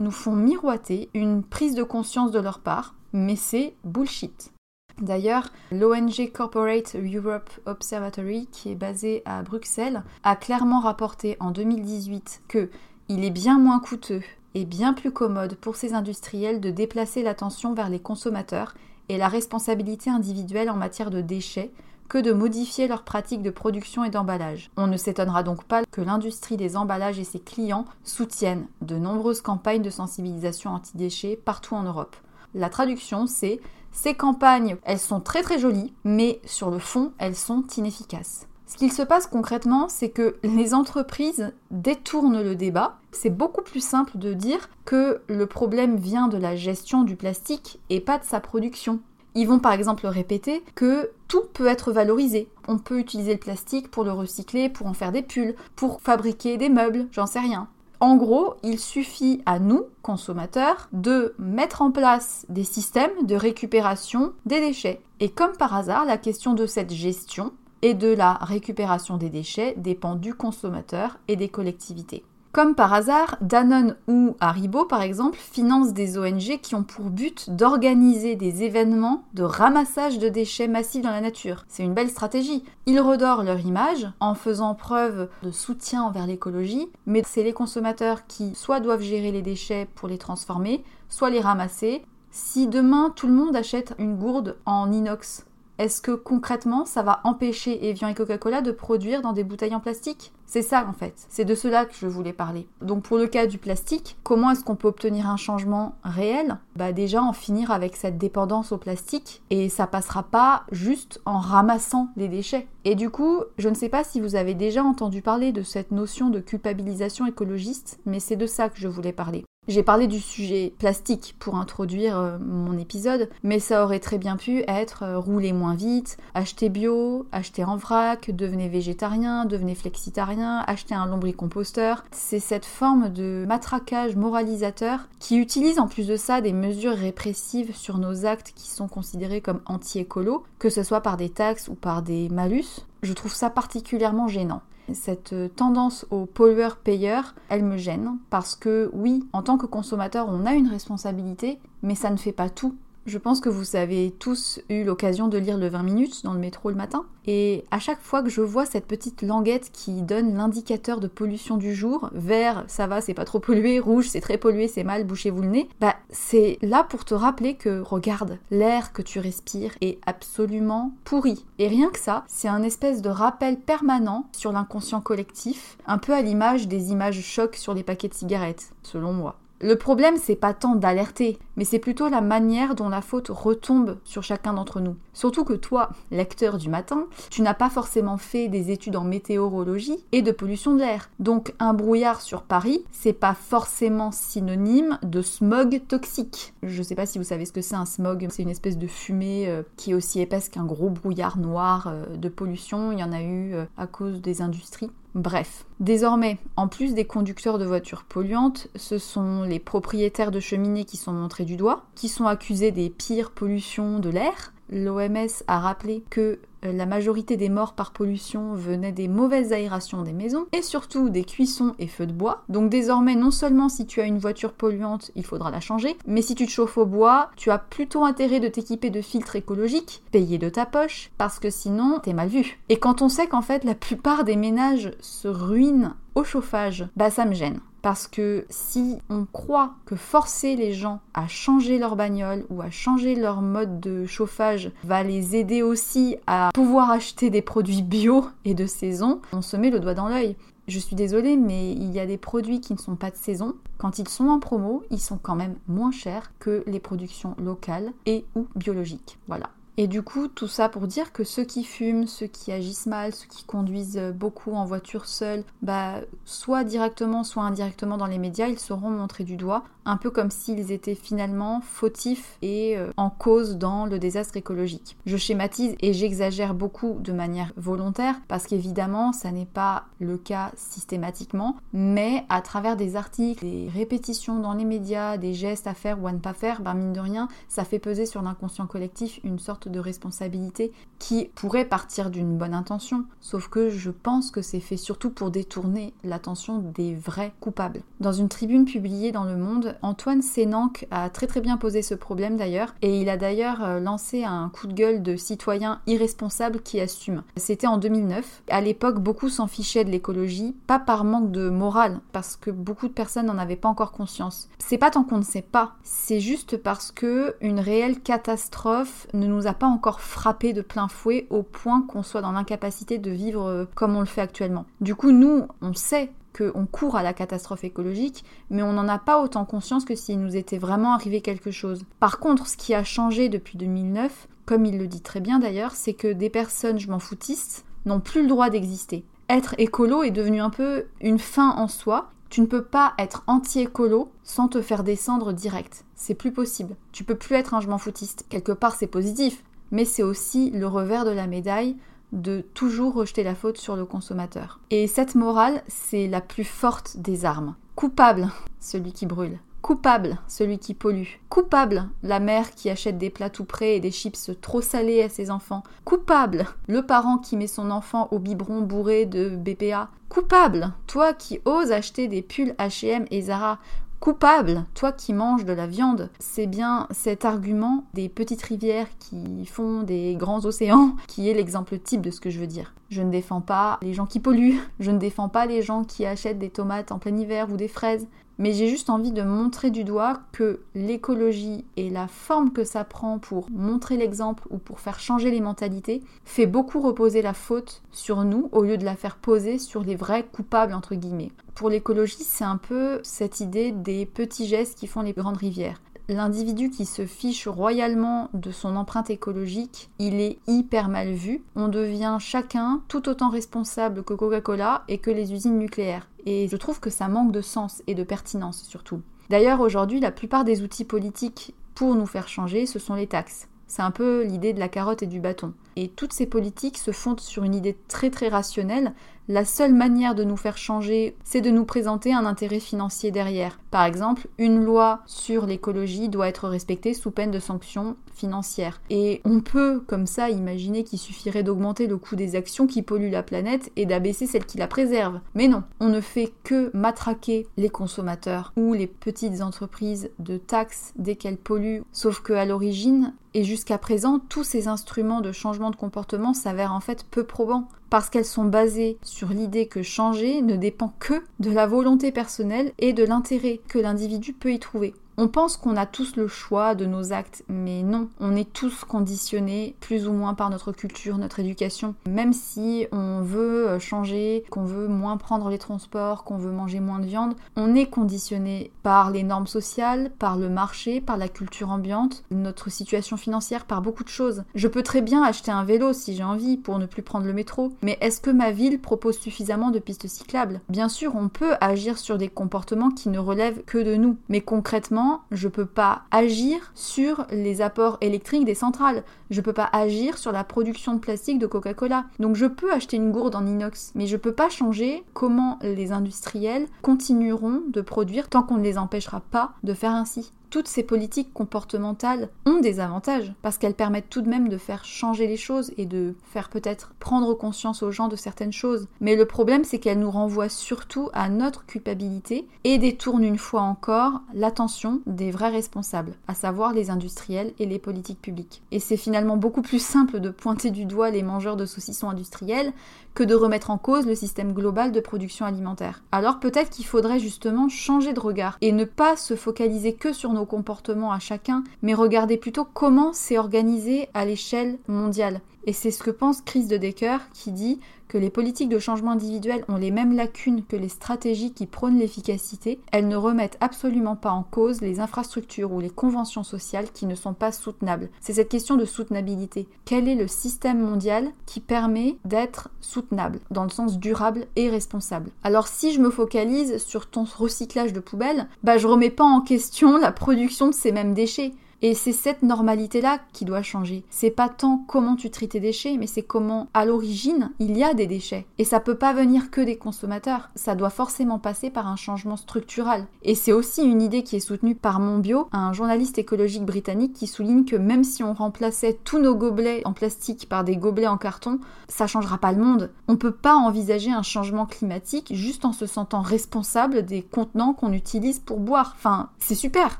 nous 0.00 0.10
font 0.10 0.34
miroiter 0.34 1.08
une 1.14 1.42
prise 1.42 1.74
de 1.74 1.82
conscience 1.82 2.30
de 2.30 2.40
leur 2.40 2.60
part, 2.60 2.94
mais 3.12 3.36
c'est 3.36 3.74
bullshit. 3.84 4.52
D'ailleurs, 5.00 5.48
l'ONG 5.70 6.30
Corporate 6.32 6.96
Europe 6.96 7.50
Observatory, 7.66 8.46
qui 8.52 8.70
est 8.70 8.76
basée 8.76 9.22
à 9.24 9.42
Bruxelles, 9.42 10.02
a 10.22 10.36
clairement 10.36 10.80
rapporté 10.80 11.36
en 11.40 11.50
2018 11.50 12.42
que 12.48 12.70
il 13.08 13.24
est 13.24 13.30
bien 13.30 13.58
moins 13.58 13.80
coûteux 13.80 14.22
et 14.54 14.64
bien 14.64 14.92
plus 14.92 15.10
commode 15.10 15.56
pour 15.56 15.76
ces 15.76 15.94
industriels 15.94 16.60
de 16.60 16.70
déplacer 16.70 17.22
l'attention 17.22 17.74
vers 17.74 17.88
les 17.88 18.00
consommateurs 18.00 18.74
et 19.08 19.18
la 19.18 19.28
responsabilité 19.28 20.10
individuelle 20.10 20.70
en 20.70 20.76
matière 20.76 21.10
de 21.10 21.20
déchets 21.20 21.72
que 22.12 22.18
de 22.18 22.34
modifier 22.34 22.88
leurs 22.88 23.04
pratiques 23.04 23.40
de 23.40 23.48
production 23.48 24.04
et 24.04 24.10
d'emballage. 24.10 24.70
On 24.76 24.86
ne 24.86 24.98
s'étonnera 24.98 25.42
donc 25.42 25.64
pas 25.64 25.82
que 25.90 26.02
l'industrie 26.02 26.58
des 26.58 26.76
emballages 26.76 27.18
et 27.18 27.24
ses 27.24 27.40
clients 27.40 27.86
soutiennent 28.04 28.66
de 28.82 28.98
nombreuses 28.98 29.40
campagnes 29.40 29.80
de 29.80 29.88
sensibilisation 29.88 30.72
anti-déchets 30.72 31.40
partout 31.42 31.74
en 31.74 31.84
Europe. 31.84 32.14
La 32.54 32.68
traduction, 32.68 33.26
c'est 33.26 33.62
ces 33.92 34.14
campagnes, 34.14 34.76
elles 34.84 34.98
sont 34.98 35.20
très 35.20 35.40
très 35.40 35.58
jolies, 35.58 35.94
mais 36.04 36.42
sur 36.44 36.70
le 36.70 36.78
fond, 36.78 37.12
elles 37.16 37.34
sont 37.34 37.64
inefficaces. 37.78 38.46
Ce 38.66 38.76
qu'il 38.76 38.92
se 38.92 39.02
passe 39.02 39.26
concrètement, 39.26 39.88
c'est 39.88 40.10
que 40.10 40.36
les 40.42 40.74
entreprises 40.74 41.52
détournent 41.70 42.42
le 42.42 42.56
débat. 42.56 42.98
C'est 43.10 43.34
beaucoup 43.34 43.62
plus 43.62 43.82
simple 43.82 44.18
de 44.18 44.34
dire 44.34 44.68
que 44.84 45.22
le 45.28 45.46
problème 45.46 45.96
vient 45.96 46.28
de 46.28 46.36
la 46.36 46.56
gestion 46.56 47.04
du 47.04 47.16
plastique 47.16 47.80
et 47.88 48.00
pas 48.00 48.18
de 48.18 48.24
sa 48.24 48.40
production. 48.40 49.00
Ils 49.34 49.48
vont 49.48 49.58
par 49.58 49.72
exemple 49.72 50.06
répéter 50.06 50.62
que 50.74 51.10
tout 51.28 51.44
peut 51.54 51.66
être 51.66 51.92
valorisé. 51.92 52.48
On 52.68 52.78
peut 52.78 52.98
utiliser 52.98 53.32
le 53.32 53.38
plastique 53.38 53.90
pour 53.90 54.04
le 54.04 54.12
recycler, 54.12 54.68
pour 54.68 54.86
en 54.86 54.94
faire 54.94 55.12
des 55.12 55.22
pulls, 55.22 55.54
pour 55.76 56.00
fabriquer 56.00 56.58
des 56.58 56.68
meubles, 56.68 57.06
j'en 57.12 57.26
sais 57.26 57.40
rien. 57.40 57.68
En 58.00 58.16
gros, 58.16 58.54
il 58.64 58.80
suffit 58.80 59.42
à 59.46 59.60
nous, 59.60 59.84
consommateurs, 60.02 60.88
de 60.92 61.34
mettre 61.38 61.82
en 61.82 61.92
place 61.92 62.44
des 62.48 62.64
systèmes 62.64 63.26
de 63.26 63.36
récupération 63.36 64.32
des 64.44 64.60
déchets. 64.60 65.00
Et 65.20 65.28
comme 65.28 65.56
par 65.56 65.74
hasard, 65.74 66.04
la 66.04 66.18
question 66.18 66.54
de 66.54 66.66
cette 66.66 66.92
gestion 66.92 67.52
et 67.80 67.94
de 67.94 68.08
la 68.08 68.34
récupération 68.34 69.18
des 69.18 69.30
déchets 69.30 69.74
dépend 69.76 70.16
du 70.16 70.34
consommateur 70.34 71.18
et 71.28 71.36
des 71.36 71.48
collectivités. 71.48 72.24
Comme 72.52 72.74
par 72.74 72.92
hasard, 72.92 73.38
Danone 73.40 73.96
ou 74.08 74.36
Haribo, 74.38 74.84
par 74.84 75.00
exemple, 75.00 75.38
financent 75.38 75.94
des 75.94 76.18
ONG 76.18 76.60
qui 76.60 76.74
ont 76.74 76.82
pour 76.82 77.06
but 77.06 77.48
d'organiser 77.48 78.36
des 78.36 78.62
événements 78.62 79.24
de 79.32 79.42
ramassage 79.42 80.18
de 80.18 80.28
déchets 80.28 80.68
massifs 80.68 81.00
dans 81.00 81.12
la 81.12 81.22
nature. 81.22 81.64
C'est 81.68 81.82
une 81.82 81.94
belle 81.94 82.10
stratégie. 82.10 82.62
Ils 82.84 83.00
redorent 83.00 83.42
leur 83.42 83.58
image 83.60 84.06
en 84.20 84.34
faisant 84.34 84.74
preuve 84.74 85.30
de 85.42 85.50
soutien 85.50 86.02
envers 86.02 86.26
l'écologie, 86.26 86.90
mais 87.06 87.22
c'est 87.26 87.42
les 87.42 87.54
consommateurs 87.54 88.26
qui 88.26 88.54
soit 88.54 88.80
doivent 88.80 89.00
gérer 89.00 89.32
les 89.32 89.40
déchets 89.40 89.88
pour 89.94 90.06
les 90.06 90.18
transformer, 90.18 90.84
soit 91.08 91.30
les 91.30 91.40
ramasser. 91.40 92.04
Si 92.32 92.66
demain 92.66 93.10
tout 93.16 93.28
le 93.28 93.32
monde 93.32 93.56
achète 93.56 93.94
une 93.98 94.16
gourde 94.16 94.58
en 94.66 94.92
inox, 94.92 95.46
est-ce 95.82 96.00
que 96.00 96.12
concrètement 96.12 96.84
ça 96.84 97.02
va 97.02 97.20
empêcher 97.24 97.88
Evian 97.88 98.08
et 98.08 98.14
Coca-Cola 98.14 98.60
de 98.60 98.70
produire 98.70 99.20
dans 99.20 99.32
des 99.32 99.42
bouteilles 99.42 99.74
en 99.74 99.80
plastique? 99.80 100.32
C'est 100.46 100.62
ça 100.62 100.86
en 100.88 100.92
fait, 100.92 101.14
c'est 101.28 101.44
de 101.44 101.54
cela 101.54 101.86
que 101.86 101.94
je 101.94 102.06
voulais 102.06 102.32
parler. 102.32 102.68
Donc 102.82 103.02
pour 103.02 103.18
le 103.18 103.26
cas 103.26 103.46
du 103.46 103.58
plastique, 103.58 104.16
comment 104.22 104.50
est-ce 104.50 104.62
qu'on 104.62 104.76
peut 104.76 104.88
obtenir 104.88 105.28
un 105.28 105.36
changement 105.36 105.96
réel? 106.04 106.58
Bah 106.76 106.92
déjà 106.92 107.22
en 107.22 107.32
finir 107.32 107.70
avec 107.70 107.96
cette 107.96 108.18
dépendance 108.18 108.70
au 108.70 108.78
plastique 108.78 109.42
et 109.50 109.68
ça 109.68 109.86
passera 109.86 110.22
pas 110.22 110.64
juste 110.70 111.20
en 111.24 111.38
ramassant 111.38 112.10
les 112.16 112.28
déchets. 112.28 112.68
Et 112.84 112.94
du 112.94 113.10
coup, 113.10 113.40
je 113.58 113.68
ne 113.68 113.74
sais 113.74 113.88
pas 113.88 114.04
si 114.04 114.20
vous 114.20 114.36
avez 114.36 114.54
déjà 114.54 114.84
entendu 114.84 115.22
parler 115.22 115.52
de 115.52 115.62
cette 115.62 115.90
notion 115.90 116.30
de 116.30 116.40
culpabilisation 116.40 117.26
écologiste, 117.26 117.98
mais 118.06 118.20
c'est 118.20 118.36
de 118.36 118.46
ça 118.46 118.68
que 118.68 118.78
je 118.78 118.88
voulais 118.88 119.12
parler. 119.12 119.44
J'ai 119.68 119.84
parlé 119.84 120.08
du 120.08 120.18
sujet 120.18 120.74
plastique 120.76 121.36
pour 121.38 121.54
introduire 121.54 122.18
euh, 122.18 122.36
mon 122.40 122.76
épisode, 122.76 123.30
mais 123.44 123.60
ça 123.60 123.84
aurait 123.84 124.00
très 124.00 124.18
bien 124.18 124.36
pu 124.36 124.64
être 124.66 125.04
euh, 125.04 125.20
rouler 125.20 125.52
moins 125.52 125.76
vite, 125.76 126.16
acheter 126.34 126.68
bio, 126.68 127.26
acheter 127.30 127.62
en 127.62 127.76
vrac, 127.76 128.32
devenez 128.32 128.68
végétarien, 128.68 129.44
devenez 129.44 129.76
flexitarien, 129.76 130.64
acheter 130.66 130.96
un 130.96 131.06
lombricomposteur. 131.06 132.02
C'est 132.10 132.40
cette 132.40 132.66
forme 132.66 133.12
de 133.12 133.44
matraquage 133.46 134.16
moralisateur 134.16 135.06
qui 135.20 135.38
utilise 135.38 135.78
en 135.78 135.86
plus 135.86 136.08
de 136.08 136.16
ça 136.16 136.40
des 136.40 136.52
mesures 136.52 136.96
répressives 136.96 137.76
sur 137.76 137.98
nos 137.98 138.26
actes 138.26 138.52
qui 138.56 138.68
sont 138.68 138.88
considérés 138.88 139.42
comme 139.42 139.60
anti-écolo, 139.66 140.42
que 140.58 140.70
ce 140.70 140.82
soit 140.82 141.02
par 141.02 141.16
des 141.16 141.30
taxes 141.30 141.68
ou 141.68 141.76
par 141.76 142.02
des 142.02 142.28
malus. 142.30 142.80
Je 143.04 143.12
trouve 143.12 143.32
ça 143.32 143.48
particulièrement 143.48 144.26
gênant. 144.26 144.62
Cette 144.92 145.34
tendance 145.56 146.06
au 146.10 146.26
pollueur-payeur, 146.26 147.34
elle 147.48 147.64
me 147.64 147.76
gêne 147.76 148.18
parce 148.30 148.56
que 148.56 148.90
oui, 148.92 149.24
en 149.32 149.42
tant 149.42 149.56
que 149.56 149.66
consommateur, 149.66 150.26
on 150.28 150.44
a 150.44 150.54
une 150.54 150.68
responsabilité, 150.68 151.58
mais 151.82 151.94
ça 151.94 152.10
ne 152.10 152.16
fait 152.16 152.32
pas 152.32 152.50
tout. 152.50 152.74
Je 153.04 153.18
pense 153.18 153.40
que 153.40 153.48
vous 153.48 153.74
avez 153.74 154.12
tous 154.16 154.60
eu 154.68 154.84
l'occasion 154.84 155.26
de 155.26 155.36
lire 155.36 155.58
le 155.58 155.68
20 155.68 155.82
minutes 155.82 156.22
dans 156.22 156.34
le 156.34 156.38
métro 156.38 156.70
le 156.70 156.76
matin. 156.76 157.04
Et 157.26 157.64
à 157.72 157.80
chaque 157.80 158.00
fois 158.00 158.22
que 158.22 158.30
je 158.30 158.40
vois 158.40 158.64
cette 158.64 158.86
petite 158.86 159.22
languette 159.22 159.70
qui 159.72 160.02
donne 160.02 160.36
l'indicateur 160.36 161.00
de 161.00 161.08
pollution 161.08 161.56
du 161.56 161.74
jour, 161.74 162.10
vert, 162.12 162.64
ça 162.68 162.86
va, 162.86 163.00
c'est 163.00 163.14
pas 163.14 163.24
trop 163.24 163.40
pollué, 163.40 163.80
rouge, 163.80 164.08
c'est 164.08 164.20
très 164.20 164.38
pollué, 164.38 164.68
c'est 164.68 164.84
mal, 164.84 165.04
bouchez-vous 165.04 165.42
le 165.42 165.48
nez, 165.48 165.68
bah 165.80 165.96
c'est 166.10 166.58
là 166.62 166.84
pour 166.84 167.04
te 167.04 167.14
rappeler 167.14 167.54
que, 167.54 167.80
regarde, 167.80 168.38
l'air 168.52 168.92
que 168.92 169.02
tu 169.02 169.18
respires 169.18 169.74
est 169.80 169.98
absolument 170.06 170.92
pourri. 171.02 171.44
Et 171.58 171.66
rien 171.66 171.90
que 171.90 171.98
ça, 171.98 172.24
c'est 172.28 172.48
un 172.48 172.62
espèce 172.62 173.02
de 173.02 173.08
rappel 173.08 173.58
permanent 173.58 174.28
sur 174.32 174.52
l'inconscient 174.52 175.00
collectif, 175.00 175.76
un 175.86 175.98
peu 175.98 176.12
à 176.12 176.22
l'image 176.22 176.68
des 176.68 176.92
images 176.92 177.20
chocs 177.20 177.56
sur 177.56 177.74
les 177.74 177.82
paquets 177.82 178.08
de 178.08 178.14
cigarettes, 178.14 178.72
selon 178.82 179.12
moi. 179.12 179.41
Le 179.62 179.76
problème, 179.76 180.16
c'est 180.20 180.34
pas 180.34 180.54
tant 180.54 180.74
d'alerter, 180.74 181.38
mais 181.56 181.64
c'est 181.64 181.78
plutôt 181.78 182.08
la 182.08 182.20
manière 182.20 182.74
dont 182.74 182.88
la 182.88 183.00
faute 183.00 183.28
retombe 183.28 183.96
sur 184.02 184.24
chacun 184.24 184.54
d'entre 184.54 184.80
nous. 184.80 184.96
Surtout 185.12 185.44
que 185.44 185.52
toi, 185.52 185.90
lecteur 186.10 186.58
du 186.58 186.68
matin, 186.68 187.06
tu 187.30 187.42
n'as 187.42 187.54
pas 187.54 187.70
forcément 187.70 188.16
fait 188.16 188.48
des 188.48 188.72
études 188.72 188.96
en 188.96 189.04
météorologie 189.04 190.04
et 190.10 190.20
de 190.20 190.32
pollution 190.32 190.74
de 190.74 190.80
l'air. 190.80 191.10
Donc 191.20 191.54
un 191.60 191.74
brouillard 191.74 192.22
sur 192.22 192.42
Paris, 192.42 192.84
c'est 192.90 193.12
pas 193.12 193.34
forcément 193.34 194.10
synonyme 194.10 194.98
de 195.04 195.22
smog 195.22 195.82
toxique. 195.86 196.54
Je 196.64 196.82
sais 196.82 196.96
pas 196.96 197.06
si 197.06 197.18
vous 197.18 197.24
savez 197.24 197.44
ce 197.44 197.52
que 197.52 197.62
c'est 197.62 197.76
un 197.76 197.86
smog, 197.86 198.26
c'est 198.30 198.42
une 198.42 198.50
espèce 198.50 198.78
de 198.78 198.88
fumée 198.88 199.46
euh, 199.46 199.62
qui 199.76 199.92
est 199.92 199.94
aussi 199.94 200.20
épaisse 200.20 200.48
qu'un 200.48 200.64
gros 200.64 200.90
brouillard 200.90 201.38
noir 201.38 201.86
euh, 201.86 202.16
de 202.16 202.28
pollution. 202.28 202.90
Il 202.90 202.98
y 202.98 203.04
en 203.04 203.12
a 203.12 203.22
eu 203.22 203.54
euh, 203.54 203.64
à 203.76 203.86
cause 203.86 204.20
des 204.20 204.42
industries. 204.42 204.90
Bref, 205.14 205.66
désormais, 205.78 206.38
en 206.56 206.68
plus 206.68 206.94
des 206.94 207.04
conducteurs 207.04 207.58
de 207.58 207.66
voitures 207.66 208.04
polluantes, 208.04 208.68
ce 208.76 208.98
sont 208.98 209.42
les 209.42 209.58
propriétaires 209.58 210.30
de 210.30 210.40
cheminées 210.40 210.84
qui 210.84 210.96
sont 210.96 211.12
montrés 211.12 211.44
du 211.44 211.56
doigt, 211.56 211.84
qui 211.94 212.08
sont 212.08 212.26
accusés 212.26 212.70
des 212.70 212.88
pires 212.88 213.30
pollutions 213.30 213.98
de 213.98 214.08
l'air, 214.08 214.52
L'OMS 214.72 215.28
a 215.48 215.60
rappelé 215.60 216.02
que 216.08 216.40
la 216.62 216.86
majorité 216.86 217.36
des 217.36 217.48
morts 217.48 217.74
par 217.74 217.92
pollution 217.92 218.54
venaient 218.54 218.92
des 218.92 219.08
mauvaises 219.08 219.52
aérations 219.52 220.02
des 220.02 220.12
maisons 220.12 220.46
et 220.52 220.62
surtout 220.62 221.10
des 221.10 221.24
cuissons 221.24 221.74
et 221.78 221.86
feux 221.86 222.06
de 222.06 222.12
bois. 222.12 222.44
Donc 222.48 222.70
désormais, 222.70 223.14
non 223.14 223.30
seulement 223.30 223.68
si 223.68 223.86
tu 223.86 224.00
as 224.00 224.06
une 224.06 224.18
voiture 224.18 224.52
polluante, 224.52 225.10
il 225.14 225.24
faudra 225.24 225.50
la 225.50 225.60
changer, 225.60 225.96
mais 226.06 226.22
si 226.22 226.34
tu 226.34 226.46
te 226.46 226.50
chauffes 226.50 226.78
au 226.78 226.86
bois, 226.86 227.30
tu 227.36 227.50
as 227.50 227.58
plutôt 227.58 228.04
intérêt 228.04 228.40
de 228.40 228.48
t'équiper 228.48 228.90
de 228.90 229.02
filtres 229.02 229.36
écologiques, 229.36 230.02
payés 230.10 230.38
de 230.38 230.48
ta 230.48 230.66
poche, 230.66 231.10
parce 231.18 231.38
que 231.38 231.50
sinon, 231.50 231.98
t'es 232.02 232.12
mal 232.12 232.28
vu. 232.28 232.60
Et 232.68 232.78
quand 232.78 233.02
on 233.02 233.08
sait 233.08 233.26
qu'en 233.26 233.42
fait 233.42 233.64
la 233.64 233.74
plupart 233.74 234.24
des 234.24 234.36
ménages 234.36 234.92
se 235.00 235.28
ruinent 235.28 235.94
au 236.14 236.24
chauffage, 236.24 236.86
bah 236.96 237.10
ça 237.10 237.24
me 237.24 237.34
gêne. 237.34 237.60
Parce 237.82 238.06
que 238.06 238.46
si 238.48 238.98
on 239.10 239.26
croit 239.26 239.74
que 239.86 239.96
forcer 239.96 240.54
les 240.54 240.72
gens 240.72 241.00
à 241.14 241.26
changer 241.26 241.78
leur 241.78 241.96
bagnole 241.96 242.46
ou 242.48 242.62
à 242.62 242.70
changer 242.70 243.16
leur 243.16 243.42
mode 243.42 243.80
de 243.80 244.06
chauffage 244.06 244.70
va 244.84 245.02
les 245.02 245.34
aider 245.34 245.62
aussi 245.62 246.16
à 246.28 246.50
pouvoir 246.54 246.90
acheter 246.90 247.28
des 247.28 247.42
produits 247.42 247.82
bio 247.82 248.26
et 248.44 248.54
de 248.54 248.66
saison, 248.66 249.20
on 249.32 249.42
se 249.42 249.56
met 249.56 249.70
le 249.70 249.80
doigt 249.80 249.94
dans 249.94 250.08
l'œil. 250.08 250.36
Je 250.68 250.78
suis 250.78 250.94
désolée, 250.94 251.36
mais 251.36 251.72
il 251.72 251.90
y 251.92 251.98
a 251.98 252.06
des 252.06 252.18
produits 252.18 252.60
qui 252.60 252.72
ne 252.72 252.78
sont 252.78 252.94
pas 252.94 253.10
de 253.10 253.16
saison. 253.16 253.54
Quand 253.78 253.98
ils 253.98 254.08
sont 254.08 254.28
en 254.28 254.38
promo, 254.38 254.84
ils 254.90 255.00
sont 255.00 255.18
quand 255.20 255.34
même 255.34 255.56
moins 255.66 255.90
chers 255.90 256.30
que 256.38 256.62
les 256.68 256.78
productions 256.78 257.34
locales 257.36 257.92
et 258.06 258.24
ou 258.36 258.46
biologiques. 258.54 259.18
Voilà. 259.26 259.50
Et 259.78 259.86
du 259.86 260.02
coup, 260.02 260.28
tout 260.28 260.48
ça 260.48 260.68
pour 260.68 260.86
dire 260.86 261.12
que 261.12 261.24
ceux 261.24 261.44
qui 261.44 261.64
fument, 261.64 262.06
ceux 262.06 262.26
qui 262.26 262.52
agissent 262.52 262.86
mal, 262.86 263.14
ceux 263.14 263.26
qui 263.26 263.44
conduisent 263.44 264.12
beaucoup 264.14 264.52
en 264.52 264.66
voiture 264.66 265.06
seule, 265.06 265.44
bah, 265.62 266.00
soit 266.24 266.64
directement, 266.64 267.24
soit 267.24 267.42
indirectement 267.42 267.96
dans 267.96 268.06
les 268.06 268.18
médias, 268.18 268.48
ils 268.48 268.58
seront 268.58 268.90
montrés 268.90 269.24
du 269.24 269.36
doigt, 269.36 269.64
un 269.84 269.96
peu 269.96 270.10
comme 270.10 270.30
s'ils 270.30 270.70
étaient 270.72 270.94
finalement 270.94 271.60
fautifs 271.60 272.36
et 272.42 272.76
euh, 272.76 272.90
en 272.96 273.10
cause 273.10 273.56
dans 273.56 273.86
le 273.86 273.98
désastre 273.98 274.36
écologique. 274.36 274.96
Je 275.06 275.16
schématise 275.16 275.74
et 275.80 275.92
j'exagère 275.92 276.54
beaucoup 276.54 276.98
de 277.00 277.12
manière 277.12 277.52
volontaire, 277.56 278.20
parce 278.28 278.46
qu'évidemment, 278.46 279.12
ça 279.12 279.30
n'est 279.30 279.46
pas 279.46 279.86
le 279.98 280.18
cas 280.18 280.52
systématiquement, 280.56 281.56
mais 281.72 282.24
à 282.28 282.42
travers 282.42 282.76
des 282.76 282.96
articles, 282.96 283.44
des 283.44 283.68
répétitions 283.72 284.38
dans 284.38 284.54
les 284.54 284.64
médias, 284.64 285.16
des 285.16 285.34
gestes 285.34 285.66
à 285.66 285.74
faire 285.74 286.00
ou 286.00 286.06
à 286.06 286.12
ne 286.12 286.18
pas 286.18 286.34
faire, 286.34 286.60
bah, 286.60 286.74
mine 286.74 286.92
de 286.92 287.00
rien, 287.00 287.28
ça 287.48 287.64
fait 287.64 287.78
peser 287.78 288.06
sur 288.06 288.22
l'inconscient 288.22 288.66
collectif 288.66 289.20
une 289.24 289.38
sorte 289.38 289.61
de 289.68 289.78
responsabilité 289.78 290.72
qui 290.98 291.30
pourrait 291.34 291.64
partir 291.64 292.10
d'une 292.10 292.38
bonne 292.38 292.54
intention, 292.54 293.04
sauf 293.20 293.48
que 293.48 293.70
je 293.70 293.90
pense 293.90 294.30
que 294.30 294.42
c'est 294.42 294.60
fait 294.60 294.76
surtout 294.76 295.10
pour 295.10 295.30
détourner 295.30 295.92
l'attention 296.04 296.58
des 296.58 296.94
vrais 296.94 297.32
coupables. 297.40 297.82
Dans 298.00 298.12
une 298.12 298.28
tribune 298.28 298.64
publiée 298.64 299.12
dans 299.12 299.24
Le 299.24 299.36
Monde, 299.36 299.76
Antoine 299.82 300.22
Sénanque 300.22 300.86
a 300.90 301.10
très 301.10 301.26
très 301.26 301.40
bien 301.40 301.56
posé 301.56 301.82
ce 301.82 301.94
problème 301.94 302.36
d'ailleurs, 302.36 302.74
et 302.82 303.00
il 303.00 303.08
a 303.08 303.16
d'ailleurs 303.16 303.62
euh, 303.62 303.80
lancé 303.80 304.24
un 304.24 304.48
coup 304.48 304.66
de 304.66 304.74
gueule 304.74 305.02
de 305.02 305.16
citoyen 305.16 305.80
irresponsable 305.86 306.60
qui 306.60 306.80
assume. 306.80 307.22
C'était 307.36 307.66
en 307.66 307.78
2009. 307.78 308.42
À 308.48 308.60
l'époque, 308.60 309.00
beaucoup 309.00 309.28
s'en 309.28 309.46
fichaient 309.46 309.84
de 309.84 309.90
l'écologie, 309.90 310.56
pas 310.66 310.78
par 310.78 311.04
manque 311.04 311.32
de 311.32 311.48
morale, 311.48 312.00
parce 312.12 312.36
que 312.36 312.50
beaucoup 312.50 312.88
de 312.88 312.92
personnes 312.92 313.26
n'en 313.26 313.38
avaient 313.38 313.56
pas 313.56 313.68
encore 313.68 313.92
conscience. 313.92 314.48
C'est 314.58 314.78
pas 314.78 314.90
tant 314.90 315.04
qu'on 315.04 315.18
ne 315.18 315.24
sait 315.24 315.42
pas, 315.42 315.74
c'est 315.82 316.20
juste 316.20 316.56
parce 316.56 316.92
que 316.92 317.34
une 317.40 317.60
réelle 317.60 318.00
catastrophe 318.00 319.06
ne 319.14 319.26
nous 319.26 319.46
a 319.46 319.51
pas 319.54 319.66
encore 319.66 320.00
frappé 320.00 320.52
de 320.52 320.62
plein 320.62 320.88
fouet 320.88 321.26
au 321.30 321.42
point 321.42 321.82
qu'on 321.82 322.02
soit 322.02 322.20
dans 322.20 322.32
l'incapacité 322.32 322.98
de 322.98 323.10
vivre 323.10 323.46
euh, 323.46 323.64
comme 323.74 323.96
on 323.96 324.00
le 324.00 324.06
fait 324.06 324.20
actuellement. 324.20 324.66
Du 324.80 324.94
coup, 324.94 325.12
nous, 325.12 325.46
on 325.60 325.74
sait 325.74 326.12
qu'on 326.36 326.66
court 326.66 326.96
à 326.96 327.02
la 327.02 327.12
catastrophe 327.12 327.64
écologique, 327.64 328.24
mais 328.50 328.62
on 328.62 328.72
n'en 328.72 328.88
a 328.88 328.98
pas 328.98 329.20
autant 329.20 329.44
conscience 329.44 329.84
que 329.84 329.94
s'il 329.94 330.20
nous 330.20 330.36
était 330.36 330.58
vraiment 330.58 330.94
arrivé 330.94 331.20
quelque 331.20 331.50
chose. 331.50 331.84
Par 332.00 332.18
contre, 332.18 332.46
ce 332.46 332.56
qui 332.56 332.74
a 332.74 332.84
changé 332.84 333.28
depuis 333.28 333.58
2009, 333.58 334.28
comme 334.46 334.64
il 334.64 334.78
le 334.78 334.86
dit 334.86 335.02
très 335.02 335.20
bien 335.20 335.38
d'ailleurs, 335.38 335.72
c'est 335.72 335.92
que 335.92 336.12
des 336.12 336.30
personnes 336.30 336.78
je 336.78 336.90
m'en 336.90 336.98
foutiste 336.98 337.64
n'ont 337.84 338.00
plus 338.00 338.22
le 338.22 338.28
droit 338.28 338.50
d'exister. 338.50 339.04
Être 339.28 339.54
écolo 339.58 340.02
est 340.02 340.10
devenu 340.10 340.40
un 340.40 340.50
peu 340.50 340.84
une 341.00 341.18
fin 341.18 341.50
en 341.50 341.68
soi. 341.68 342.10
Tu 342.32 342.40
ne 342.40 342.46
peux 342.46 342.64
pas 342.64 342.94
être 342.98 343.24
anti-écolo 343.26 344.10
sans 344.22 344.48
te 344.48 344.62
faire 344.62 344.84
descendre 344.84 345.32
direct 345.32 345.84
c'est 346.02 346.14
plus 346.14 346.32
possible. 346.32 346.74
Tu 346.90 347.04
peux 347.04 347.14
plus 347.14 347.36
être 347.36 347.54
un 347.54 347.60
je 347.60 347.68
m'en 347.68 347.78
foutiste. 347.78 348.26
Quelque 348.28 348.50
part, 348.50 348.74
c'est 348.74 348.88
positif, 348.88 349.44
mais 349.70 349.84
c'est 349.84 350.02
aussi 350.02 350.50
le 350.50 350.66
revers 350.66 351.04
de 351.04 351.10
la 351.10 351.28
médaille 351.28 351.76
de 352.10 352.40
toujours 352.54 352.94
rejeter 352.94 353.22
la 353.22 353.36
faute 353.36 353.56
sur 353.56 353.76
le 353.76 353.84
consommateur. 353.84 354.58
Et 354.70 354.88
cette 354.88 355.14
morale, 355.14 355.62
c'est 355.68 356.08
la 356.08 356.20
plus 356.20 356.44
forte 356.44 356.96
des 356.96 357.24
armes. 357.24 357.54
Coupable, 357.76 358.30
celui 358.60 358.92
qui 358.92 359.06
brûle. 359.06 359.38
Coupable, 359.62 360.18
celui 360.26 360.58
qui 360.58 360.74
pollue. 360.74 361.20
Coupable, 361.28 361.88
la 362.02 362.18
mère 362.18 362.50
qui 362.50 362.68
achète 362.68 362.98
des 362.98 363.10
plats 363.10 363.30
tout 363.30 363.44
prêts 363.44 363.76
et 363.76 363.80
des 363.80 363.92
chips 363.92 364.32
trop 364.40 364.60
salés 364.60 365.04
à 365.04 365.08
ses 365.08 365.30
enfants. 365.30 365.62
Coupable, 365.84 366.46
le 366.66 366.82
parent 366.82 367.18
qui 367.18 367.36
met 367.36 367.46
son 367.46 367.70
enfant 367.70 368.08
au 368.10 368.18
biberon 368.18 368.62
bourré 368.62 369.06
de 369.06 369.28
BPA. 369.28 369.88
Coupable, 370.08 370.72
toi 370.88 371.12
qui 371.12 371.38
oses 371.44 371.70
acheter 371.70 372.08
des 372.08 372.22
pulls 372.22 372.56
H&M 372.58 373.06
et 373.12 373.22
Zara. 373.22 373.60
Coupable, 374.00 374.64
toi 374.74 374.90
qui 374.90 375.14
manges 375.14 375.44
de 375.44 375.52
la 375.52 375.68
viande. 375.68 376.10
C'est 376.18 376.48
bien 376.48 376.88
cet 376.90 377.24
argument 377.24 377.84
des 377.94 378.08
petites 378.08 378.42
rivières 378.42 378.88
qui 378.98 379.46
font 379.46 379.84
des 379.84 380.16
grands 380.18 380.44
océans 380.44 380.96
qui 381.06 381.30
est 381.30 381.34
l'exemple 381.34 381.78
type 381.78 382.00
de 382.00 382.10
ce 382.10 382.20
que 382.20 382.30
je 382.30 382.40
veux 382.40 382.48
dire. 382.48 382.74
Je 382.90 383.00
ne 383.00 383.12
défends 383.12 383.40
pas 383.40 383.78
les 383.80 383.94
gens 383.94 384.06
qui 384.06 384.18
polluent, 384.18 384.60
je 384.80 384.90
ne 384.90 384.98
défends 384.98 385.28
pas 385.28 385.46
les 385.46 385.62
gens 385.62 385.84
qui 385.84 386.04
achètent 386.04 386.40
des 386.40 386.50
tomates 386.50 386.90
en 386.90 386.98
plein 386.98 387.16
hiver 387.16 387.46
ou 387.52 387.56
des 387.56 387.68
fraises, 387.68 388.08
mais 388.38 388.52
j'ai 388.52 388.68
juste 388.68 388.90
envie 388.90 389.12
de 389.12 389.22
montrer 389.22 389.70
du 389.70 389.84
doigt 389.84 390.20
que 390.32 390.60
l'écologie 390.74 391.64
et 391.76 391.90
la 391.90 392.08
forme 392.08 392.52
que 392.52 392.64
ça 392.64 392.84
prend 392.84 393.18
pour 393.18 393.48
montrer 393.50 393.96
l'exemple 393.96 394.46
ou 394.50 394.58
pour 394.58 394.80
faire 394.80 394.98
changer 395.00 395.30
les 395.30 395.40
mentalités 395.40 396.02
fait 396.24 396.46
beaucoup 396.46 396.80
reposer 396.80 397.22
la 397.22 397.34
faute 397.34 397.82
sur 397.92 398.24
nous 398.24 398.48
au 398.52 398.62
lieu 398.62 398.78
de 398.78 398.84
la 398.84 398.96
faire 398.96 399.16
poser 399.16 399.58
sur 399.58 399.82
les 399.82 399.96
vrais 399.96 400.24
coupables 400.24 400.74
entre 400.74 400.94
guillemets. 400.94 401.32
Pour 401.54 401.68
l'écologie, 401.68 402.24
c'est 402.24 402.44
un 402.44 402.56
peu 402.56 403.00
cette 403.02 403.40
idée 403.40 403.72
des 403.72 404.06
petits 404.06 404.46
gestes 404.46 404.78
qui 404.78 404.86
font 404.86 405.02
les 405.02 405.12
grandes 405.12 405.36
rivières 405.36 405.80
l'individu 406.08 406.70
qui 406.70 406.86
se 406.86 407.06
fiche 407.06 407.48
royalement 407.48 408.28
de 408.34 408.50
son 408.50 408.76
empreinte 408.76 409.10
écologique, 409.10 409.90
il 409.98 410.20
est 410.20 410.38
hyper 410.46 410.88
mal 410.88 411.12
vu. 411.12 411.42
On 411.56 411.68
devient 411.68 412.16
chacun 412.20 412.82
tout 412.88 413.08
autant 413.08 413.30
responsable 413.30 414.02
que 414.02 414.14
Coca-Cola 414.14 414.82
et 414.88 414.98
que 414.98 415.10
les 415.10 415.32
usines 415.32 415.58
nucléaires. 415.58 416.08
Et 416.26 416.48
je 416.48 416.56
trouve 416.56 416.80
que 416.80 416.90
ça 416.90 417.08
manque 417.08 417.32
de 417.32 417.40
sens 417.40 417.82
et 417.86 417.94
de 417.94 418.04
pertinence 418.04 418.62
surtout. 418.62 419.00
D'ailleurs, 419.30 419.60
aujourd'hui, 419.60 420.00
la 420.00 420.12
plupart 420.12 420.44
des 420.44 420.62
outils 420.62 420.84
politiques 420.84 421.54
pour 421.74 421.94
nous 421.94 422.06
faire 422.06 422.28
changer, 422.28 422.66
ce 422.66 422.78
sont 422.78 422.94
les 422.94 423.06
taxes. 423.06 423.48
C'est 423.66 423.82
un 423.82 423.90
peu 423.90 424.24
l'idée 424.24 424.52
de 424.52 424.60
la 424.60 424.68
carotte 424.68 425.02
et 425.02 425.06
du 425.06 425.20
bâton. 425.20 425.54
Et 425.76 425.88
toutes 425.88 426.12
ces 426.12 426.26
politiques 426.26 426.78
se 426.78 426.90
fondent 426.90 427.20
sur 427.20 427.44
une 427.44 427.54
idée 427.54 427.76
très 427.88 428.10
très 428.10 428.28
rationnelle. 428.28 428.92
La 429.28 429.44
seule 429.44 429.72
manière 429.72 430.16
de 430.16 430.24
nous 430.24 430.36
faire 430.36 430.58
changer, 430.58 431.16
c'est 431.22 431.40
de 431.40 431.50
nous 431.50 431.64
présenter 431.64 432.12
un 432.12 432.26
intérêt 432.26 432.58
financier 432.58 433.12
derrière. 433.12 433.60
Par 433.70 433.84
exemple, 433.84 434.26
une 434.36 434.64
loi 434.64 435.02
sur 435.06 435.46
l'écologie 435.46 436.08
doit 436.08 436.28
être 436.28 436.48
respectée 436.48 436.92
sous 436.92 437.12
peine 437.12 437.30
de 437.30 437.38
sanctions 437.38 437.96
financières. 438.12 438.80
Et 438.90 439.20
on 439.24 439.40
peut, 439.40 439.80
comme 439.86 440.06
ça, 440.06 440.28
imaginer 440.28 440.82
qu'il 440.82 440.98
suffirait 440.98 441.44
d'augmenter 441.44 441.86
le 441.86 441.98
coût 441.98 442.16
des 442.16 442.34
actions 442.34 442.66
qui 442.66 442.82
polluent 442.82 443.10
la 443.10 443.22
planète 443.22 443.70
et 443.76 443.86
d'abaisser 443.86 444.26
celles 444.26 444.44
qui 444.44 444.58
la 444.58 444.66
préservent. 444.66 445.20
Mais 445.34 445.46
non, 445.46 445.62
on 445.78 445.88
ne 445.88 446.00
fait 446.00 446.32
que 446.42 446.76
matraquer 446.76 447.46
les 447.56 447.70
consommateurs 447.70 448.52
ou 448.56 448.74
les 448.74 448.88
petites 448.88 449.40
entreprises 449.40 450.10
de 450.18 450.36
taxes 450.36 450.92
dès 450.96 451.14
qu'elles 451.14 451.36
polluent. 451.36 451.84
Sauf 451.92 452.20
que 452.20 452.32
à 452.32 452.44
l'origine, 452.44 453.14
et 453.34 453.44
jusqu'à 453.44 453.78
présent, 453.78 454.20
tous 454.28 454.44
ces 454.44 454.68
instruments 454.68 455.22
de 455.22 455.32
changement 455.32 455.61
de 455.70 455.76
comportement 455.76 456.34
s'avèrent 456.34 456.72
en 456.72 456.80
fait 456.80 457.04
peu 457.10 457.24
probants 457.24 457.68
parce 457.90 458.08
qu'elles 458.08 458.24
sont 458.24 458.44
basées 458.44 458.98
sur 459.02 459.28
l'idée 459.28 459.66
que 459.66 459.82
changer 459.82 460.40
ne 460.42 460.56
dépend 460.56 460.94
que 460.98 461.22
de 461.40 461.50
la 461.50 461.66
volonté 461.66 462.10
personnelle 462.10 462.72
et 462.78 462.92
de 462.92 463.04
l'intérêt 463.04 463.60
que 463.68 463.78
l'individu 463.78 464.32
peut 464.32 464.52
y 464.52 464.58
trouver. 464.58 464.94
On 465.18 465.28
pense 465.28 465.58
qu'on 465.58 465.76
a 465.76 465.84
tous 465.84 466.16
le 466.16 466.26
choix 466.26 466.74
de 466.74 466.86
nos 466.86 467.12
actes, 467.12 467.44
mais 467.48 467.82
non, 467.82 468.08
on 468.18 468.34
est 468.34 468.50
tous 468.50 468.84
conditionnés 468.84 469.76
plus 469.80 470.08
ou 470.08 470.12
moins 470.12 470.32
par 470.32 470.48
notre 470.48 470.72
culture, 470.72 471.18
notre 471.18 471.40
éducation. 471.40 471.94
Même 472.08 472.32
si 472.32 472.86
on 472.92 473.20
veut 473.20 473.68
euh, 473.68 473.78
changer, 473.78 474.44
qu'on 474.48 474.64
veut 474.64 474.88
moins 474.88 475.18
prendre 475.18 475.50
les 475.50 475.58
transports, 475.58 476.24
qu'on 476.24 476.38
veut 476.38 476.50
manger 476.50 476.80
moins 476.80 476.98
de 476.98 477.04
viande, 477.04 477.34
on 477.56 477.74
est 477.74 477.86
conditionné 477.86 478.70
par 478.82 479.10
les 479.10 479.22
normes 479.22 479.46
sociales, 479.46 480.10
par 480.18 480.38
le 480.38 480.48
marché, 480.48 481.02
par 481.02 481.18
la 481.18 481.28
culture 481.28 481.70
ambiante, 481.70 482.24
notre 482.30 482.70
situation 482.70 483.18
financière, 483.18 483.66
par 483.66 483.82
beaucoup 483.82 484.04
de 484.04 484.08
choses. 484.08 484.44
Je 484.54 484.68
peux 484.68 484.82
très 484.82 485.02
bien 485.02 485.22
acheter 485.22 485.50
un 485.50 485.64
vélo 485.64 485.92
si 485.92 486.16
j'ai 486.16 486.24
envie 486.24 486.56
pour 486.56 486.78
ne 486.78 486.86
plus 486.86 487.02
prendre 487.02 487.26
le 487.26 487.34
métro, 487.34 487.72
mais 487.82 487.98
est-ce 488.00 488.20
que 488.22 488.30
ma 488.30 488.50
ville 488.50 488.80
propose 488.80 489.18
suffisamment 489.18 489.70
de 489.70 489.78
pistes 489.78 490.08
cyclables? 490.08 490.62
Bien 490.70 490.88
sûr, 490.88 491.16
on 491.16 491.28
peut 491.28 491.54
agir 491.60 491.98
sur 491.98 492.16
des 492.16 492.28
comportements 492.28 492.90
qui 492.90 493.10
ne 493.10 493.18
relèvent 493.18 493.62
que 493.64 493.78
de 493.78 493.94
nous, 493.96 494.16
mais 494.30 494.40
concrètement, 494.40 495.01
je 495.30 495.48
peux 495.48 495.66
pas 495.66 496.02
agir 496.10 496.72
sur 496.74 497.26
les 497.30 497.60
apports 497.60 497.98
électriques 498.00 498.44
des 498.44 498.54
centrales. 498.54 499.04
Je 499.30 499.40
peux 499.40 499.52
pas 499.52 499.68
agir 499.72 500.18
sur 500.18 500.32
la 500.32 500.44
production 500.44 500.94
de 500.94 501.00
plastique 501.00 501.38
de 501.38 501.46
Coca-Cola. 501.46 502.04
Donc 502.18 502.36
je 502.36 502.46
peux 502.46 502.72
acheter 502.72 502.96
une 502.96 503.12
gourde 503.12 503.34
en 503.34 503.46
inox, 503.46 503.92
mais 503.94 504.06
je 504.06 504.16
peux 504.16 504.32
pas 504.32 504.48
changer 504.48 505.04
comment 505.14 505.58
les 505.62 505.92
industriels 505.92 506.66
continueront 506.82 507.62
de 507.68 507.80
produire 507.80 508.28
tant 508.28 508.42
qu'on 508.42 508.58
ne 508.58 508.62
les 508.62 508.78
empêchera 508.78 509.20
pas 509.20 509.52
de 509.62 509.74
faire 509.74 509.92
ainsi 509.92 510.32
toutes 510.52 510.68
ces 510.68 510.82
politiques 510.82 511.32
comportementales 511.32 512.28
ont 512.44 512.60
des 512.60 512.78
avantages 512.78 513.32
parce 513.40 513.56
qu'elles 513.56 513.72
permettent 513.72 514.10
tout 514.10 514.20
de 514.20 514.28
même 514.28 514.50
de 514.50 514.58
faire 514.58 514.84
changer 514.84 515.26
les 515.26 515.38
choses 515.38 515.72
et 515.78 515.86
de 515.86 516.14
faire 516.30 516.50
peut-être 516.50 516.92
prendre 517.00 517.32
conscience 517.32 517.82
aux 517.82 517.90
gens 517.90 518.08
de 518.08 518.16
certaines 518.16 518.52
choses. 518.52 518.86
Mais 519.00 519.16
le 519.16 519.24
problème, 519.24 519.64
c'est 519.64 519.78
qu'elles 519.78 519.98
nous 519.98 520.10
renvoient 520.10 520.50
surtout 520.50 521.08
à 521.14 521.30
notre 521.30 521.64
culpabilité 521.64 522.46
et 522.64 522.76
détournent 522.76 523.24
une 523.24 523.38
fois 523.38 523.62
encore 523.62 524.20
l'attention 524.34 525.00
des 525.06 525.30
vrais 525.30 525.48
responsables, 525.48 526.12
à 526.28 526.34
savoir 526.34 526.74
les 526.74 526.90
industriels 526.90 527.54
et 527.58 527.64
les 527.64 527.78
politiques 527.78 528.20
publiques. 528.20 528.62
Et 528.72 528.78
c'est 528.78 528.98
finalement 528.98 529.38
beaucoup 529.38 529.62
plus 529.62 529.82
simple 529.82 530.20
de 530.20 530.28
pointer 530.28 530.70
du 530.70 530.84
doigt 530.84 531.08
les 531.08 531.22
mangeurs 531.22 531.56
de 531.56 531.64
saucissons 531.64 532.10
industriels 532.10 532.74
que 533.14 533.24
de 533.24 533.34
remettre 533.34 533.70
en 533.70 533.78
cause 533.78 534.06
le 534.06 534.14
système 534.14 534.52
global 534.52 534.92
de 534.92 535.00
production 535.00 535.46
alimentaire. 535.46 536.02
Alors 536.12 536.40
peut-être 536.40 536.70
qu'il 536.70 536.86
faudrait 536.86 537.18
justement 537.18 537.68
changer 537.68 538.12
de 538.12 538.20
regard 538.20 538.58
et 538.60 538.72
ne 538.72 538.84
pas 538.84 539.16
se 539.16 539.36
focaliser 539.36 539.94
que 539.94 540.12
sur 540.12 540.32
nos 540.32 540.41
comportements 540.44 541.12
à 541.12 541.18
chacun, 541.18 541.64
mais 541.82 541.94
regardez 541.94 542.36
plutôt 542.36 542.64
comment 542.64 543.12
c'est 543.12 543.38
organisé 543.38 544.08
à 544.14 544.24
l'échelle 544.24 544.78
mondiale. 544.88 545.40
Et 545.64 545.72
c'est 545.72 545.90
ce 545.90 546.02
que 546.02 546.10
pense 546.10 546.42
Chris 546.42 546.66
de 546.66 546.76
Decker 546.76 547.18
qui 547.32 547.52
dit 547.52 547.80
les 548.18 548.30
politiques 548.30 548.68
de 548.68 548.78
changement 548.78 549.12
individuel 549.12 549.64
ont 549.68 549.76
les 549.76 549.90
mêmes 549.90 550.14
lacunes 550.14 550.64
que 550.64 550.76
les 550.76 550.88
stratégies 550.88 551.52
qui 551.52 551.66
prônent 551.66 551.98
l'efficacité, 551.98 552.80
elles 552.92 553.08
ne 553.08 553.16
remettent 553.16 553.58
absolument 553.60 554.16
pas 554.16 554.30
en 554.30 554.42
cause 554.42 554.80
les 554.80 555.00
infrastructures 555.00 555.72
ou 555.72 555.80
les 555.80 555.90
conventions 555.90 556.42
sociales 556.42 556.90
qui 556.92 557.06
ne 557.06 557.14
sont 557.14 557.34
pas 557.34 557.52
soutenables. 557.52 558.10
C'est 558.20 558.34
cette 558.34 558.48
question 558.48 558.76
de 558.76 558.84
soutenabilité. 558.84 559.68
Quel 559.84 560.08
est 560.08 560.14
le 560.14 560.28
système 560.28 560.80
mondial 560.80 561.30
qui 561.46 561.60
permet 561.60 562.16
d'être 562.24 562.70
soutenable, 562.80 563.40
dans 563.50 563.64
le 563.64 563.70
sens 563.70 563.98
durable 563.98 564.46
et 564.56 564.68
responsable? 564.68 565.30
Alors 565.42 565.68
si 565.68 565.92
je 565.92 566.00
me 566.00 566.10
focalise 566.10 566.78
sur 566.78 567.06
ton 567.06 567.24
recyclage 567.24 567.92
de 567.92 568.00
poubelles, 568.00 568.48
bah 568.62 568.78
je 568.78 568.86
remets 568.86 569.10
pas 569.10 569.24
en 569.24 569.40
question 569.40 569.98
la 569.98 570.12
production 570.12 570.68
de 570.68 570.74
ces 570.74 570.92
mêmes 570.92 571.14
déchets. 571.14 571.52
Et 571.84 571.94
c'est 571.94 572.12
cette 572.12 572.44
normalité-là 572.44 573.18
qui 573.32 573.44
doit 573.44 573.62
changer. 573.62 574.04
C'est 574.08 574.30
pas 574.30 574.48
tant 574.48 574.84
comment 574.86 575.16
tu 575.16 575.30
traites 575.30 575.50
tes 575.50 575.60
déchets, 575.60 575.96
mais 575.98 576.06
c'est 576.06 576.22
comment, 576.22 576.68
à 576.74 576.84
l'origine, 576.84 577.50
il 577.58 577.76
y 577.76 577.82
a 577.82 577.92
des 577.92 578.06
déchets. 578.06 578.46
Et 578.58 578.64
ça 578.64 578.78
peut 578.78 578.94
pas 578.94 579.12
venir 579.12 579.50
que 579.50 579.60
des 579.60 579.76
consommateurs. 579.76 580.50
Ça 580.54 580.76
doit 580.76 580.90
forcément 580.90 581.40
passer 581.40 581.70
par 581.70 581.88
un 581.88 581.96
changement 581.96 582.36
structural. 582.36 583.06
Et 583.24 583.34
c'est 583.34 583.52
aussi 583.52 583.82
une 583.82 584.00
idée 584.00 584.22
qui 584.22 584.36
est 584.36 584.40
soutenue 584.40 584.76
par 584.76 585.00
Monbio, 585.00 585.48
un 585.50 585.72
journaliste 585.72 586.18
écologique 586.18 586.64
britannique 586.64 587.14
qui 587.14 587.26
souligne 587.26 587.64
que 587.64 587.74
même 587.74 588.04
si 588.04 588.22
on 588.22 588.32
remplaçait 588.32 589.00
tous 589.02 589.18
nos 589.18 589.34
gobelets 589.34 589.82
en 589.84 589.92
plastique 589.92 590.48
par 590.48 590.62
des 590.62 590.76
gobelets 590.76 591.08
en 591.08 591.18
carton, 591.18 591.58
ça 591.88 592.06
changera 592.06 592.38
pas 592.38 592.52
le 592.52 592.62
monde. 592.62 592.90
On 593.08 593.16
peut 593.16 593.32
pas 593.32 593.56
envisager 593.56 594.12
un 594.12 594.22
changement 594.22 594.66
climatique 594.66 595.32
juste 595.34 595.64
en 595.64 595.72
se 595.72 595.86
sentant 595.86 596.20
responsable 596.20 597.04
des 597.04 597.22
contenants 597.22 597.72
qu'on 597.72 597.92
utilise 597.92 598.38
pour 598.38 598.60
boire. 598.60 598.92
Enfin, 598.96 599.30
c'est 599.40 599.56
super. 599.56 599.98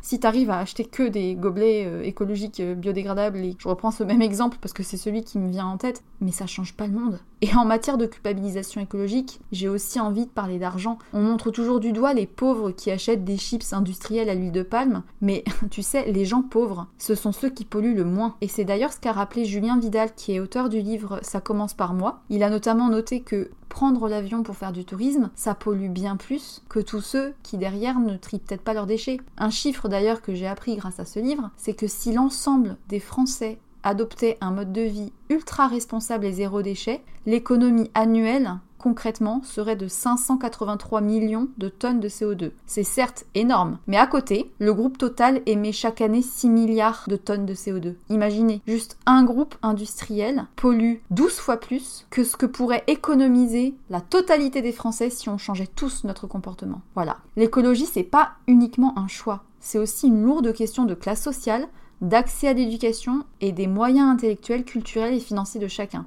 Si 0.00 0.20
t'arrives 0.20 0.50
à 0.50 0.58
acheter 0.58 0.84
que 0.84 1.02
des 1.08 1.34
gobelets 1.34 1.71
euh, 1.84 2.02
écologique, 2.02 2.60
euh, 2.60 2.74
biodégradable, 2.74 3.38
et 3.38 3.56
je 3.58 3.68
reprends 3.68 3.90
ce 3.90 4.04
même 4.04 4.22
exemple 4.22 4.58
parce 4.60 4.72
que 4.72 4.82
c'est 4.82 4.96
celui 4.96 5.24
qui 5.24 5.38
me 5.38 5.50
vient 5.50 5.66
en 5.66 5.76
tête, 5.76 6.02
mais 6.20 6.32
ça 6.32 6.46
change 6.46 6.74
pas 6.74 6.86
le 6.86 6.92
monde. 6.92 7.20
Et 7.40 7.54
en 7.56 7.64
matière 7.64 7.98
de 7.98 8.06
culpabilisation 8.06 8.80
écologique, 8.80 9.40
j'ai 9.50 9.68
aussi 9.68 9.98
envie 9.98 10.26
de 10.26 10.30
parler 10.30 10.58
d'argent. 10.58 10.98
On 11.12 11.22
montre 11.22 11.50
toujours 11.50 11.80
du 11.80 11.92
doigt 11.92 12.14
les 12.14 12.26
pauvres 12.26 12.70
qui 12.70 12.90
achètent 12.90 13.24
des 13.24 13.36
chips 13.36 13.72
industriels 13.72 14.28
à 14.28 14.34
l'huile 14.34 14.52
de 14.52 14.62
palme, 14.62 15.02
mais 15.20 15.42
tu 15.70 15.82
sais, 15.82 16.10
les 16.10 16.24
gens 16.24 16.42
pauvres, 16.42 16.86
ce 16.98 17.14
sont 17.14 17.32
ceux 17.32 17.50
qui 17.50 17.64
polluent 17.64 17.96
le 17.96 18.04
moins. 18.04 18.36
Et 18.40 18.48
c'est 18.48 18.64
d'ailleurs 18.64 18.92
ce 18.92 19.00
qu'a 19.00 19.12
rappelé 19.12 19.44
Julien 19.44 19.78
Vidal, 19.78 20.14
qui 20.14 20.34
est 20.34 20.40
auteur 20.40 20.68
du 20.68 20.80
livre 20.80 21.18
Ça 21.22 21.40
commence 21.40 21.74
par 21.74 21.94
moi. 21.94 22.20
Il 22.30 22.42
a 22.42 22.50
notamment 22.50 22.88
noté 22.88 23.20
que 23.22 23.50
prendre 23.72 24.06
l'avion 24.06 24.42
pour 24.42 24.54
faire 24.54 24.70
du 24.70 24.84
tourisme, 24.84 25.30
ça 25.34 25.54
pollue 25.54 25.88
bien 25.88 26.16
plus 26.16 26.60
que 26.68 26.78
tous 26.78 27.00
ceux 27.00 27.32
qui 27.42 27.56
derrière 27.56 27.98
ne 28.00 28.18
trient 28.18 28.38
peut-être 28.38 28.60
pas 28.60 28.74
leurs 28.74 28.86
déchets. 28.86 29.18
Un 29.38 29.48
chiffre 29.48 29.88
d'ailleurs 29.88 30.20
que 30.20 30.34
j'ai 30.34 30.46
appris 30.46 30.76
grâce 30.76 31.00
à 31.00 31.06
ce 31.06 31.18
livre, 31.18 31.50
c'est 31.56 31.72
que 31.72 31.86
si 31.86 32.12
l'ensemble 32.12 32.76
des 32.90 33.00
Français 33.00 33.58
adoptait 33.82 34.38
un 34.40 34.50
mode 34.50 34.72
de 34.72 34.82
vie 34.82 35.12
ultra 35.28 35.66
responsable 35.66 36.26
et 36.26 36.32
zéro 36.32 36.62
déchet, 36.62 37.02
l'économie 37.26 37.90
annuelle 37.94 38.58
concrètement 38.82 39.40
serait 39.44 39.76
de 39.76 39.86
583 39.86 41.00
millions 41.00 41.48
de 41.56 41.68
tonnes 41.68 42.00
de 42.00 42.08
CO2. 42.08 42.50
C'est 42.66 42.82
certes 42.82 43.24
énorme, 43.34 43.78
mais 43.86 43.96
à 43.96 44.06
côté, 44.06 44.52
le 44.58 44.74
groupe 44.74 44.98
Total 44.98 45.40
émet 45.46 45.72
chaque 45.72 46.00
année 46.00 46.20
6 46.20 46.48
milliards 46.48 47.04
de 47.06 47.16
tonnes 47.16 47.46
de 47.46 47.54
CO2. 47.54 47.94
Imaginez, 48.10 48.60
juste 48.66 48.98
un 49.06 49.24
groupe 49.24 49.54
industriel 49.62 50.46
pollue 50.56 50.96
12 51.10 51.32
fois 51.32 51.58
plus 51.58 52.06
que 52.10 52.24
ce 52.24 52.36
que 52.36 52.46
pourrait 52.46 52.84
économiser 52.88 53.74
la 53.88 54.00
totalité 54.00 54.60
des 54.62 54.72
Français 54.72 55.10
si 55.10 55.28
on 55.28 55.38
changeait 55.38 55.68
tous 55.68 56.04
notre 56.04 56.26
comportement. 56.26 56.82
Voilà. 56.94 57.18
L'écologie, 57.36 57.86
c'est 57.86 58.02
pas 58.02 58.32
uniquement 58.48 58.98
un 58.98 59.06
choix, 59.06 59.44
c'est 59.60 59.78
aussi 59.78 60.08
une 60.08 60.24
lourde 60.24 60.52
question 60.52 60.84
de 60.84 60.94
classe 60.94 61.22
sociale, 61.22 61.68
d'accès 62.02 62.48
à 62.48 62.52
l'éducation 62.52 63.24
et 63.40 63.52
des 63.52 63.66
moyens 63.66 64.10
intellectuels, 64.10 64.64
culturels 64.64 65.14
et 65.14 65.20
financiers 65.20 65.60
de 65.60 65.68
chacun. 65.68 66.04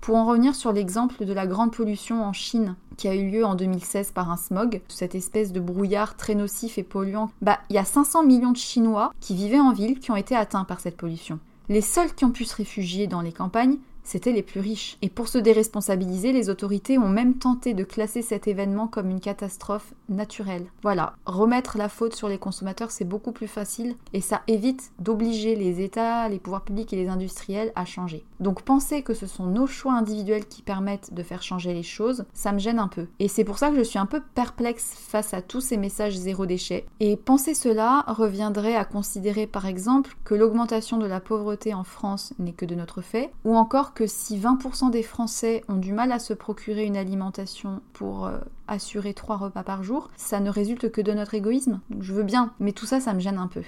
Pour 0.00 0.16
en 0.16 0.26
revenir 0.26 0.54
sur 0.54 0.72
l'exemple 0.72 1.24
de 1.24 1.32
la 1.32 1.46
grande 1.46 1.72
pollution 1.72 2.22
en 2.22 2.32
Chine 2.32 2.76
qui 2.96 3.08
a 3.08 3.14
eu 3.14 3.30
lieu 3.30 3.44
en 3.44 3.54
2016 3.54 4.12
par 4.12 4.30
un 4.30 4.36
smog, 4.36 4.80
cette 4.88 5.14
espèce 5.14 5.52
de 5.52 5.60
brouillard 5.60 6.16
très 6.16 6.34
nocif 6.34 6.78
et 6.78 6.82
polluant, 6.82 7.30
bah 7.42 7.58
il 7.70 7.76
y 7.76 7.78
a 7.78 7.84
500 7.84 8.24
millions 8.24 8.52
de 8.52 8.56
Chinois 8.56 9.12
qui 9.20 9.34
vivaient 9.34 9.60
en 9.60 9.72
ville 9.72 9.98
qui 9.98 10.10
ont 10.10 10.16
été 10.16 10.36
atteints 10.36 10.64
par 10.64 10.80
cette 10.80 10.96
pollution. 10.96 11.38
Les 11.68 11.80
seuls 11.80 12.14
qui 12.14 12.24
ont 12.24 12.30
pu 12.30 12.44
se 12.44 12.54
réfugier 12.54 13.06
dans 13.06 13.20
les 13.20 13.32
campagnes, 13.32 13.78
c'était 14.06 14.32
les 14.32 14.42
plus 14.42 14.60
riches. 14.60 14.96
Et 15.02 15.10
pour 15.10 15.28
se 15.28 15.36
déresponsabiliser, 15.36 16.32
les 16.32 16.48
autorités 16.48 16.96
ont 16.96 17.08
même 17.08 17.34
tenté 17.34 17.74
de 17.74 17.84
classer 17.84 18.22
cet 18.22 18.46
événement 18.48 18.86
comme 18.86 19.10
une 19.10 19.20
catastrophe 19.20 19.92
naturelle. 20.08 20.66
Voilà, 20.82 21.14
remettre 21.26 21.76
la 21.76 21.88
faute 21.88 22.14
sur 22.14 22.28
les 22.28 22.38
consommateurs, 22.38 22.92
c'est 22.92 23.04
beaucoup 23.04 23.32
plus 23.32 23.48
facile 23.48 23.96
et 24.12 24.20
ça 24.20 24.42
évite 24.46 24.92
d'obliger 25.00 25.56
les 25.56 25.80
États, 25.82 26.28
les 26.28 26.38
pouvoirs 26.38 26.64
publics 26.64 26.92
et 26.92 26.96
les 26.96 27.08
industriels 27.08 27.72
à 27.74 27.84
changer. 27.84 28.24
Donc 28.38 28.62
penser 28.62 29.02
que 29.02 29.14
ce 29.14 29.26
sont 29.26 29.46
nos 29.46 29.66
choix 29.66 29.94
individuels 29.94 30.46
qui 30.46 30.62
permettent 30.62 31.12
de 31.12 31.22
faire 31.22 31.42
changer 31.42 31.74
les 31.74 31.82
choses, 31.82 32.24
ça 32.32 32.52
me 32.52 32.58
gêne 32.58 32.78
un 32.78 32.88
peu. 32.88 33.08
Et 33.18 33.28
c'est 33.28 33.44
pour 33.44 33.58
ça 33.58 33.70
que 33.70 33.76
je 33.76 33.82
suis 33.82 33.98
un 33.98 34.06
peu 34.06 34.22
perplexe 34.34 34.94
face 34.96 35.34
à 35.34 35.42
tous 35.42 35.60
ces 35.60 35.76
messages 35.76 36.14
zéro 36.14 36.46
déchet. 36.46 36.86
Et 37.00 37.16
penser 37.16 37.54
cela 37.54 38.04
reviendrait 38.06 38.76
à 38.76 38.84
considérer 38.84 39.48
par 39.48 39.66
exemple 39.66 40.16
que 40.24 40.34
l'augmentation 40.34 40.98
de 40.98 41.06
la 41.06 41.20
pauvreté 41.20 41.74
en 41.74 41.84
France 41.84 42.32
n'est 42.38 42.52
que 42.52 42.66
de 42.66 42.76
notre 42.76 43.00
fait, 43.00 43.32
ou 43.44 43.56
encore 43.56 43.94
que 43.96 44.06
si 44.06 44.38
20% 44.38 44.90
des 44.90 45.02
Français 45.02 45.64
ont 45.68 45.78
du 45.78 45.94
mal 45.94 46.12
à 46.12 46.18
se 46.18 46.34
procurer 46.34 46.84
une 46.84 46.98
alimentation 46.98 47.80
pour 47.94 48.26
euh, 48.26 48.38
assurer 48.68 49.14
trois 49.14 49.38
repas 49.38 49.62
par 49.62 49.82
jour, 49.82 50.10
ça 50.16 50.38
ne 50.38 50.50
résulte 50.50 50.92
que 50.92 51.00
de 51.00 51.12
notre 51.12 51.32
égoïsme. 51.32 51.80
Je 51.98 52.12
veux 52.12 52.22
bien, 52.22 52.52
mais 52.60 52.72
tout 52.72 52.84
ça, 52.84 53.00
ça 53.00 53.14
me 53.14 53.20
gêne 53.20 53.38
un 53.38 53.48
peu. 53.48 53.62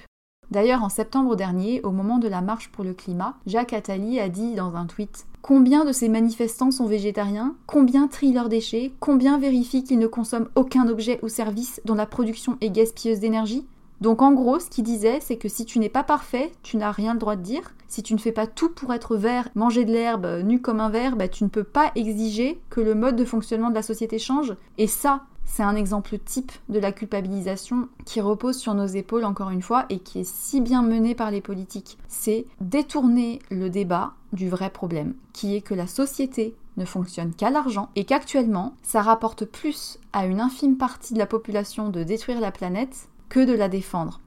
D'ailleurs, 0.50 0.82
en 0.82 0.90
septembre 0.90 1.34
dernier, 1.34 1.80
au 1.82 1.92
moment 1.92 2.18
de 2.18 2.28
la 2.28 2.42
marche 2.42 2.68
pour 2.68 2.84
le 2.84 2.92
climat, 2.92 3.36
Jacques 3.46 3.72
Attali 3.72 4.20
a 4.20 4.28
dit 4.28 4.54
dans 4.54 4.76
un 4.76 4.84
tweet 4.84 5.26
Combien 5.40 5.86
de 5.86 5.92
ces 5.92 6.10
manifestants 6.10 6.72
sont 6.72 6.86
végétariens? 6.86 7.54
Combien 7.66 8.06
trient 8.06 8.34
leurs 8.34 8.50
déchets? 8.50 8.92
Combien 9.00 9.38
vérifient 9.38 9.84
qu'ils 9.84 9.98
ne 9.98 10.06
consomment 10.06 10.50
aucun 10.56 10.88
objet 10.88 11.20
ou 11.22 11.28
service 11.28 11.80
dont 11.86 11.94
la 11.94 12.06
production 12.06 12.58
est 12.60 12.70
gaspilleuse 12.70 13.20
d'énergie? 13.20 13.66
Donc 14.02 14.20
en 14.20 14.32
gros, 14.32 14.60
ce 14.60 14.68
qu'il 14.68 14.84
disait, 14.84 15.20
c'est 15.20 15.36
que 15.36 15.48
si 15.48 15.64
tu 15.64 15.78
n'es 15.78 15.88
pas 15.88 16.04
parfait, 16.04 16.52
tu 16.62 16.76
n'as 16.76 16.92
rien 16.92 17.14
le 17.14 17.18
droit 17.18 17.36
de 17.36 17.42
dire. 17.42 17.72
Si 17.88 18.03
tu 18.03 18.12
ne 18.12 18.18
fais 18.18 18.33
pas 18.33 18.46
tout 18.46 18.68
pour 18.68 18.92
être 18.92 19.16
vert, 19.16 19.48
manger 19.55 19.85
de 19.85 19.92
l'herbe, 19.92 20.27
euh, 20.27 20.42
nu 20.42 20.61
comme 20.61 20.81
un 20.81 20.90
verre, 20.90 21.16
bah, 21.16 21.29
tu 21.29 21.42
ne 21.44 21.48
peux 21.48 21.64
pas 21.64 21.90
exiger 21.94 22.61
que 22.68 22.81
le 22.81 22.94
mode 22.94 23.16
de 23.16 23.24
fonctionnement 23.24 23.70
de 23.70 23.74
la 23.74 23.83
société 23.83 24.18
change. 24.18 24.55
Et 24.77 24.87
ça, 24.87 25.24
c'est 25.46 25.62
un 25.62 25.74
exemple 25.74 26.18
type 26.18 26.53
de 26.68 26.79
la 26.79 26.92
culpabilisation 26.92 27.88
qui 28.05 28.20
repose 28.20 28.59
sur 28.59 28.74
nos 28.74 28.87
épaules 28.87 29.24
encore 29.24 29.51
une 29.51 29.62
fois 29.62 29.87
et 29.88 29.98
qui 29.98 30.20
est 30.20 30.29
si 30.29 30.61
bien 30.61 30.83
menée 30.83 31.14
par 31.14 31.31
les 31.31 31.40
politiques. 31.40 31.98
C'est 32.07 32.44
détourner 32.61 33.40
le 33.51 33.70
débat 33.70 34.12
du 34.35 34.51
vrai 34.51 34.68
problème, 34.68 35.14
qui 35.33 35.57
est 35.57 35.62
que 35.62 35.74
la 35.74 35.87
société 35.87 36.55
ne 36.77 36.85
fonctionne 36.85 37.33
qu'à 37.33 37.51
l'argent 37.51 37.88
et 37.96 38.05
qu'actuellement, 38.05 38.74
ça 38.83 39.01
rapporte 39.01 39.46
plus 39.46 39.98
à 40.12 40.27
une 40.27 40.40
infime 40.40 40.77
partie 40.77 41.14
de 41.14 41.18
la 41.18 41.27
population 41.27 41.88
de 41.88 42.05
détruire 42.05 42.40
la 42.40 42.53
planète 42.53 43.09
que 43.31 43.44
de 43.44 43.55
la 43.55 43.68
défendre. 43.68 44.20